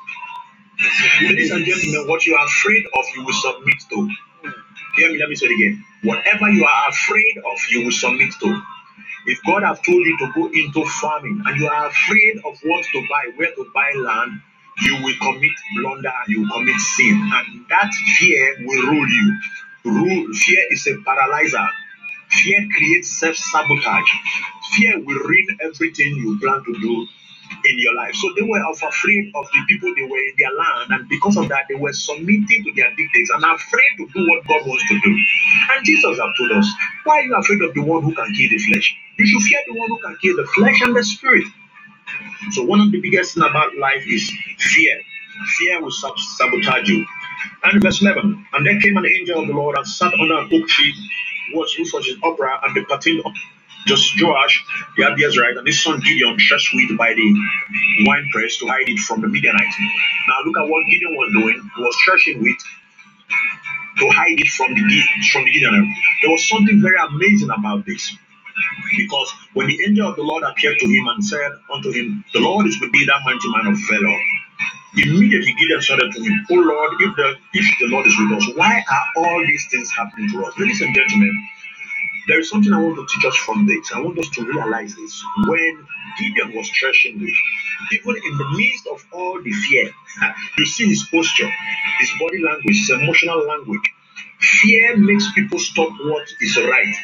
Ladies 1.28 1.52
and 1.52 1.64
gentlemen, 1.66 2.08
what 2.08 2.26
you 2.26 2.36
are 2.36 2.46
afraid 2.46 2.84
of, 2.96 3.04
you 3.16 3.24
will 3.24 3.34
submit 3.34 3.76
to. 3.90 4.10
Hear 4.96 5.12
me, 5.12 5.18
let 5.18 5.28
me 5.30 5.36
say 5.36 5.46
it 5.46 5.52
again. 5.54 5.84
Whatever 6.04 6.50
you 6.50 6.64
are 6.66 6.90
afraid 6.90 7.38
of, 7.38 7.58
you 7.70 7.84
will 7.86 7.92
submit 7.92 8.32
to. 8.42 8.62
If 9.26 9.40
God 9.46 9.62
have 9.62 9.82
told 9.82 10.04
you 10.06 10.18
to 10.18 10.32
go 10.34 10.46
into 10.52 10.84
farming 10.86 11.42
and 11.46 11.60
you 11.60 11.68
are 11.68 11.88
afraid 11.88 12.38
of 12.44 12.58
what 12.64 12.84
to 12.92 13.02
buy, 13.10 13.30
where 13.36 13.52
to 13.54 13.66
buy 13.74 13.92
land, 13.96 14.40
you 14.82 14.96
will 15.02 15.14
commit 15.22 15.52
blunder 15.76 16.12
and 16.26 16.28
you 16.28 16.42
will 16.42 16.50
commit 16.58 16.80
sin. 16.80 17.30
And 17.34 17.66
that 17.70 17.92
fear 18.18 18.56
will 18.66 18.82
rule 18.92 19.08
you. 19.08 19.38
Rule, 19.84 20.34
fear 20.34 20.64
is 20.70 20.86
a 20.88 20.96
paralyzer. 21.04 21.68
Fear 22.32 22.68
creates 22.76 23.18
self-sabotage. 23.20 24.10
Fear 24.74 25.00
will 25.04 25.20
ruin 25.20 25.58
everything 25.62 26.16
you 26.16 26.38
plan 26.40 26.64
to 26.64 26.74
do 26.80 27.06
in 27.64 27.78
your 27.78 27.94
life. 27.96 28.14
So 28.16 28.32
they 28.36 28.42
were 28.42 28.62
afraid 28.70 29.32
of 29.34 29.46
the 29.52 29.60
people 29.68 29.94
they 29.96 30.04
were 30.04 30.18
in 30.18 30.34
their 30.38 30.52
land, 30.54 30.90
and 30.92 31.08
because 31.08 31.36
of 31.36 31.48
that, 31.50 31.66
they 31.68 31.76
were 31.76 31.92
submitting 31.92 32.64
to 32.64 32.72
their 32.76 32.90
dictates 32.96 33.30
and 33.30 33.44
afraid 33.44 33.92
to 33.98 34.06
do 34.14 34.28
what 34.28 34.46
God 34.48 34.66
wants 34.66 34.88
to 34.88 35.00
do. 35.00 35.12
And 35.76 35.84
Jesus 35.84 36.18
have 36.18 36.30
told 36.38 36.52
us, 36.52 36.68
why 37.04 37.20
are 37.20 37.22
you 37.24 37.36
afraid 37.36 37.62
of 37.62 37.74
the 37.74 37.82
one 37.82 38.02
who 38.04 38.14
can 38.14 38.26
kill 38.34 38.50
the 38.50 38.58
flesh? 38.58 38.96
You 39.18 39.26
should 39.26 39.42
fear 39.42 39.60
the 39.68 39.78
one 39.78 39.88
who 39.90 39.98
can 39.98 40.16
kill 40.22 40.36
the 40.36 40.46
flesh 40.54 40.80
and 40.82 40.96
the 40.96 41.04
spirit. 41.04 41.44
So 42.52 42.64
one 42.64 42.80
of 42.80 42.92
the 42.92 43.00
biggest 43.00 43.34
things 43.34 43.46
about 43.46 43.76
life 43.78 44.04
is 44.08 44.30
fear. 44.58 45.00
Fear 45.58 45.82
will 45.82 45.92
sabotage 46.38 46.88
you. 46.88 47.06
And 47.64 47.82
verse 47.82 48.02
11, 48.02 48.46
and 48.54 48.66
there 48.66 48.80
came 48.80 48.96
an 48.96 49.06
angel 49.06 49.40
of 49.42 49.48
the 49.48 49.54
Lord 49.54 49.76
and 49.78 49.86
sat 49.88 50.12
under 50.14 50.38
an 50.38 50.50
oak 50.52 50.68
tree, 50.68 50.94
which 51.54 51.78
was 51.92 52.06
his 52.06 52.16
Ophrah, 52.18 52.60
and 52.64 52.74
departed 52.74 53.22
just 53.86 54.12
Joash, 54.22 54.64
the 54.96 55.04
Abiezrite, 55.04 55.58
and 55.58 55.66
his 55.66 55.82
son 55.82 56.00
Gideon 56.00 56.38
threshed 56.38 56.74
wheat 56.74 56.96
by 56.98 57.14
the 57.14 57.36
winepress 58.06 58.58
to 58.58 58.66
hide 58.68 58.88
it 58.88 59.00
from 59.00 59.22
the 59.22 59.28
Midianites. 59.28 59.76
Now 60.28 60.36
look 60.46 60.58
at 60.58 60.68
what 60.70 60.86
Gideon 60.86 61.16
was 61.16 61.32
doing. 61.34 61.70
He 61.76 61.82
was 61.82 61.96
threshing 62.04 62.42
wheat 62.42 62.60
to 63.98 64.08
hide 64.10 64.38
it 64.40 64.48
from 64.48 64.74
the 64.74 65.02
from 65.32 65.44
the 65.44 65.52
Gideon. 65.52 65.94
There 66.22 66.30
was 66.32 66.48
something 66.48 66.80
very 66.82 66.98
amazing 67.10 67.50
about 67.50 67.86
this. 67.86 68.12
Because 68.96 69.32
when 69.54 69.68
the 69.68 69.78
angel 69.86 70.08
of 70.10 70.16
the 70.16 70.22
Lord 70.22 70.44
appeared 70.44 70.78
to 70.80 70.86
him 70.88 71.08
and 71.08 71.24
said 71.24 71.52
unto 71.72 71.92
him, 71.92 72.24
The 72.34 72.40
Lord 72.40 72.66
is 72.66 72.80
with 72.80 72.92
thee, 72.92 73.06
that 73.06 73.22
mighty 73.24 73.48
man 73.50 73.72
of 73.74 73.78
valor. 73.90 74.20
Immediately 74.96 75.54
Gideon 75.58 75.82
said 75.82 76.00
to 76.00 76.20
him, 76.22 76.46
Oh 76.50 76.54
Lord, 76.56 76.92
if 77.00 77.16
the 77.16 77.36
if 77.54 77.66
the 77.80 77.86
Lord 77.88 78.06
is 78.06 78.16
with 78.18 78.38
us, 78.38 78.56
why 78.56 78.84
are 78.90 79.04
all 79.16 79.40
these 79.46 79.66
things 79.70 79.90
happening 79.90 80.30
to 80.32 80.44
us? 80.46 80.54
Ladies 80.58 80.82
and 80.82 80.94
gentlemen, 80.94 81.32
there 82.28 82.40
is 82.40 82.50
something 82.50 82.72
I 82.72 82.80
want 82.80 82.96
to 82.96 83.06
teach 83.14 83.26
us 83.26 83.36
from 83.36 83.66
this. 83.66 83.92
I 83.94 84.00
want 84.00 84.18
us 84.18 84.28
to 84.30 84.44
realize 84.44 84.94
this. 84.96 85.22
When 85.48 85.86
Gideon 86.20 86.56
was 86.56 86.70
threshing 86.70 87.20
wheat, 87.20 87.36
even 87.92 88.16
in 88.16 88.38
the 88.38 88.48
midst 88.56 88.86
of 88.88 89.04
all 89.12 89.42
the 89.42 89.52
fear, 89.52 89.90
you 90.58 90.66
see 90.66 90.88
his 90.88 91.04
posture, 91.04 91.50
his 92.00 92.12
body 92.20 92.42
language, 92.44 92.78
his 92.80 92.90
emotional 92.90 93.46
language. 93.46 93.82
Fear 94.40 94.98
makes 94.98 95.32
people 95.32 95.58
stop 95.58 95.90
what 95.90 96.28
is 96.40 96.56
right 96.58 96.94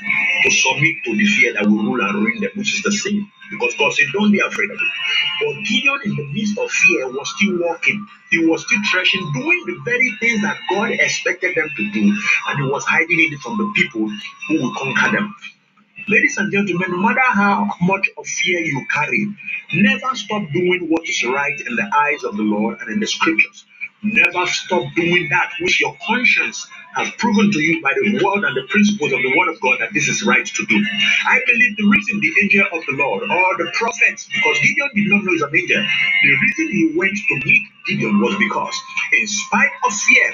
to 0.44 0.50
submit 0.52 0.96
to 1.04 1.16
the 1.16 1.26
fear 1.26 1.54
that 1.54 1.66
will 1.66 1.84
rule 1.84 2.00
and 2.02 2.14
ruin 2.24 2.40
them, 2.40 2.50
which 2.56 2.74
is 2.76 2.82
the 2.82 2.92
sin. 2.92 3.28
Because 3.50 3.74
God 3.78 3.92
said, 3.94 4.06
Don't 4.12 4.32
be 4.32 4.40
afraid 4.40 4.70
of 4.70 4.78
it. 4.78 4.92
But 5.44 5.64
Gideon, 5.66 6.00
in 6.04 6.16
the 6.16 6.26
midst 6.32 6.58
of 6.58 6.70
fear, 6.70 7.08
was 7.10 7.32
still 7.36 7.58
walking. 7.60 8.06
He 8.30 8.46
was 8.46 8.64
still 8.66 8.80
threshing, 8.92 9.22
doing 9.34 9.64
the 9.66 9.78
very 9.84 10.12
things 10.20 10.42
that 10.42 10.58
God 10.70 10.92
expected 10.92 11.56
them 11.56 11.70
to 11.76 11.92
do, 11.92 12.02
and 12.48 12.58
he 12.64 12.70
was 12.70 12.84
hiding 12.84 13.18
it 13.32 13.38
from 13.40 13.58
the 13.58 13.72
people 13.76 14.10
who 14.48 14.62
would 14.62 14.76
conquer 14.76 15.12
them. 15.16 15.34
Ladies 16.08 16.36
and 16.38 16.52
gentlemen, 16.52 16.90
no 16.90 16.98
matter 16.98 17.20
how 17.22 17.70
much 17.80 18.10
of 18.18 18.26
fear 18.26 18.60
you 18.60 18.86
carry, 18.92 19.26
never 19.74 20.14
stop 20.16 20.42
doing 20.52 20.88
what 20.90 21.08
is 21.08 21.24
right 21.24 21.60
in 21.60 21.76
the 21.76 21.90
eyes 21.96 22.24
of 22.24 22.36
the 22.36 22.42
Lord 22.42 22.78
and 22.80 22.90
in 22.92 23.00
the 23.00 23.06
scriptures. 23.06 23.66
Never 24.02 24.46
stop 24.48 24.84
doing 24.96 25.28
that 25.30 25.52
which 25.62 25.80
your 25.80 25.96
conscience 26.06 26.66
has 26.98 27.10
proven 27.18 27.52
to 27.52 27.60
you 27.60 27.82
by 27.82 27.94
the 27.94 28.18
word 28.24 28.44
and 28.44 28.56
the 28.58 28.66
principles 28.68 29.12
of 29.14 29.22
the 29.22 29.32
word 29.38 29.48
of 29.54 29.60
God 29.62 29.78
that 29.80 29.94
this 29.94 30.08
is 30.08 30.24
right 30.26 30.46
to 30.46 30.66
do. 30.66 30.78
I 31.28 31.40
believe 31.46 31.78
the 31.78 31.86
reason 31.88 32.20
the 32.20 32.32
angel 32.42 32.66
of 32.74 32.82
the 32.86 32.96
Lord 32.98 33.22
or 33.24 33.50
the 33.58 33.70
prophets, 33.74 34.28
because 34.28 34.58
Gideon 34.60 34.90
did 34.94 35.08
not 35.08 35.24
know 35.24 35.32
he's 35.32 35.42
an 35.42 35.54
angel, 35.56 35.82
the 35.82 36.34
reason 36.34 36.66
he 36.74 36.84
went 36.98 37.16
to 37.16 37.34
meet 37.46 37.64
Gideon 37.88 38.20
was 38.20 38.36
because, 38.38 38.76
in 39.14 39.26
spite 39.28 39.72
of 39.86 39.92
fear, 39.94 40.30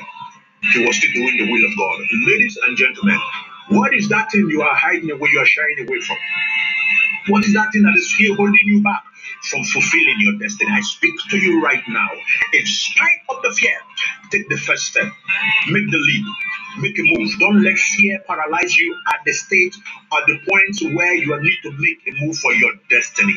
he 0.75 0.87
was 0.87 0.97
still 0.97 1.13
doing 1.15 1.37
the 1.39 1.53
will 1.53 1.65
of 1.67 1.75
God. 1.79 1.99
Ladies 2.29 2.59
and 2.65 2.77
gentlemen, 2.77 3.21
what 3.71 3.95
is 3.95 4.09
that 4.11 4.33
thing 4.33 4.49
you 4.51 4.63
are 4.63 4.77
hiding 4.77 5.11
away, 5.11 5.31
you 5.33 5.41
are 5.41 5.47
shying 5.47 5.79
away 5.81 6.01
from? 6.01 6.19
What 7.29 7.45
is 7.47 7.55
that 7.55 7.73
thing 7.73 7.83
that 7.85 7.95
is 7.97 8.13
here 8.19 8.37
holding 8.37 8.67
you 8.67 8.83
back 8.83 9.05
from 9.51 9.65
fulfilling 9.65 10.17
your 10.21 10.39
destiny? 10.39 10.71
I 10.73 10.81
speak 10.83 11.15
to 11.31 11.39
you 11.39 11.63
right 11.63 11.83
now. 11.89 12.09
In 12.55 12.67
spite 12.67 13.21
of 13.31 13.43
the 13.43 13.53
fear, 13.53 13.77
take 14.31 14.49
the 14.49 14.57
first 14.57 14.87
step, 14.87 15.13
make 15.69 15.91
the 15.91 15.99
leap, 15.99 16.27
make 16.81 16.99
a 16.99 17.03
move. 17.05 17.31
Don't 17.41 17.63
let 17.63 17.77
fear 17.79 18.21
paralyze 18.27 18.77
you 18.77 18.97
at 19.15 19.21
the 19.27 19.33
stage, 19.33 19.77
or 20.13 20.21
the 20.27 20.39
point 20.49 20.95
where 20.97 21.15
you 21.15 21.41
need 21.43 21.59
to 21.65 21.73
make 21.79 22.01
a 22.09 22.25
move 22.25 22.37
for 22.39 22.53
your 22.55 22.73
destiny. 22.91 23.37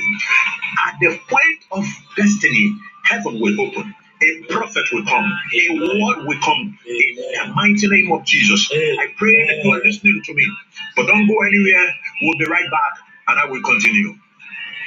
At 0.87 0.95
the 1.01 1.19
point 1.29 1.59
of 1.71 1.85
destiny, 2.17 2.75
heaven 3.05 3.39
will 3.41 3.59
open. 3.61 3.95
A 4.21 4.43
prophet 4.51 4.85
will 4.93 5.05
come, 5.05 5.25
a 5.25 5.69
word 5.79 6.25
will 6.27 6.39
come 6.43 6.77
in 6.87 7.15
the 7.15 7.53
mighty 7.55 7.87
name 7.87 8.11
of 8.11 8.25
Jesus. 8.25 8.69
I 8.73 9.07
pray 9.17 9.47
that 9.47 9.63
you 9.63 9.71
are 9.71 9.81
listening 9.83 10.21
to 10.25 10.33
me, 10.33 10.47
but 10.95 11.07
don't 11.07 11.27
go 11.27 11.41
anywhere. 11.41 11.87
We'll 12.21 12.37
be 12.39 12.45
right 12.45 12.69
back 12.71 12.93
and 13.29 13.39
I 13.39 13.45
will 13.45 13.61
continue. 13.61 14.15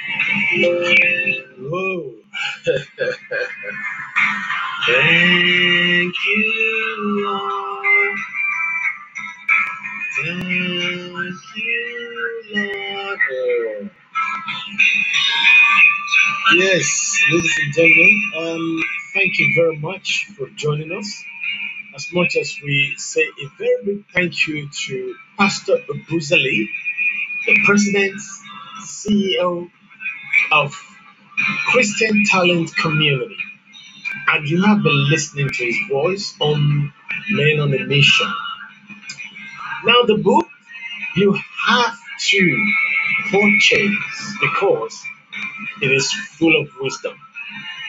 Thank 0.09 0.51
you, 0.55 1.45
Lord. 1.59 2.15
Thank 4.85 6.15
you, 11.55 11.73
Lord. 12.55 13.91
Yes, 16.57 17.19
ladies 17.31 17.55
and 17.63 17.73
gentlemen, 17.73 18.31
um, 18.39 18.79
thank 19.13 19.39
you 19.39 19.53
very 19.55 19.77
much 19.79 20.27
for 20.37 20.47
joining 20.49 20.91
us. 20.97 21.23
as 21.95 22.07
much 22.13 22.37
as 22.37 22.57
we 22.63 22.95
say 22.97 23.21
a 23.23 23.47
very 23.59 23.85
big 23.85 24.05
thank 24.13 24.47
you 24.47 24.69
to 24.69 25.15
Pastor 25.37 25.77
Buzali, 26.09 26.67
the 27.47 27.55
President, 27.65 28.21
CEO 28.83 29.69
of 30.51 30.75
Christian 31.67 32.23
Talent 32.25 32.75
Community. 32.75 33.37
And 34.27 34.47
you 34.47 34.63
have 34.63 34.83
been 34.83 35.09
listening 35.09 35.49
to 35.49 35.65
his 35.65 35.77
voice 35.89 36.35
on 36.39 36.93
Men 37.31 37.59
on 37.59 37.73
a 37.73 37.85
Mission. 37.85 38.33
Now, 39.85 40.03
the 40.03 40.17
book 40.17 40.47
you 41.15 41.37
have 41.67 41.97
to 42.29 42.73
purchase 43.31 44.35
because 44.41 45.03
it 45.81 45.91
is 45.91 46.11
full 46.13 46.61
of 46.61 46.69
wisdom. 46.79 47.17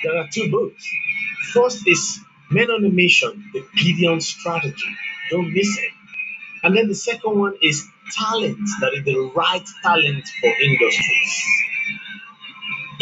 There 0.04 0.16
are 0.18 0.28
two 0.32 0.50
books. 0.50 0.88
First 1.52 1.86
is 1.86 2.20
Men 2.50 2.70
on 2.70 2.84
a 2.84 2.90
Mission, 2.90 3.50
the 3.52 3.64
Gideon 3.76 4.20
Strategy. 4.20 4.96
Don't 5.30 5.52
miss 5.52 5.78
it. 5.78 5.92
And 6.62 6.76
then 6.76 6.88
the 6.88 6.94
second 6.94 7.38
one 7.38 7.54
is 7.62 7.88
Talent, 8.12 8.58
that 8.80 8.92
is 8.94 9.04
the 9.04 9.32
right 9.34 9.66
talent 9.82 10.28
for 10.40 10.48
industries. 10.48 11.42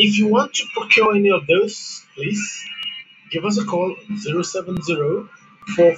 If 0.00 0.18
you 0.18 0.28
want 0.28 0.54
to 0.54 0.64
procure 0.76 1.14
any 1.16 1.30
of 1.30 1.46
those, 1.46 2.04
please 2.16 2.64
give 3.30 3.44
us 3.44 3.58
a 3.58 3.64
call 3.66 3.96
070 4.18 4.94
or 4.96 5.94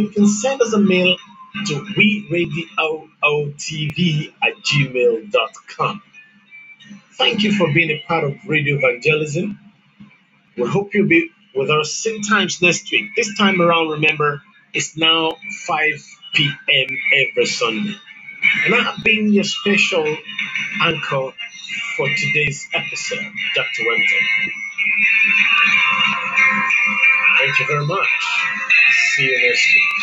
you 0.00 0.10
can 0.10 0.26
send 0.26 0.62
us 0.62 0.72
a 0.74 0.80
mail 0.80 1.16
to 1.66 1.86
we 1.96 2.26
radio 2.30 2.66
tv 3.58 4.32
at 4.42 4.54
gmail.com. 4.64 6.02
Thank 7.14 7.42
you 7.42 7.52
for 7.52 7.72
being 7.72 7.90
a 7.90 8.02
part 8.08 8.24
of 8.24 8.36
Radio 8.46 8.78
Evangelism. 8.78 9.58
We 10.56 10.68
hope 10.68 10.94
you'll 10.94 11.08
be 11.08 11.30
with 11.54 11.70
us 11.70 11.94
same 11.94 12.22
times 12.22 12.62
next 12.62 12.90
week. 12.92 13.10
This 13.16 13.36
time 13.38 13.60
around, 13.60 13.88
remember, 13.90 14.42
it's 14.74 14.96
now 14.96 15.36
5 15.66 15.84
p.m. 16.34 16.88
every 17.30 17.46
Sunday. 17.46 17.96
And 18.64 18.74
I've 18.74 19.02
been 19.04 19.32
your 19.32 19.44
special 19.44 20.04
anchor 20.82 21.32
for 21.96 22.08
today's 22.16 22.68
episode, 22.74 23.32
Dr. 23.54 23.86
Wemton. 23.86 24.26
Thank 27.38 27.60
you 27.60 27.66
very 27.66 27.86
much. 27.86 28.08
See 29.14 29.24
you 29.24 29.48
next 29.48 29.74
week. 29.74 29.99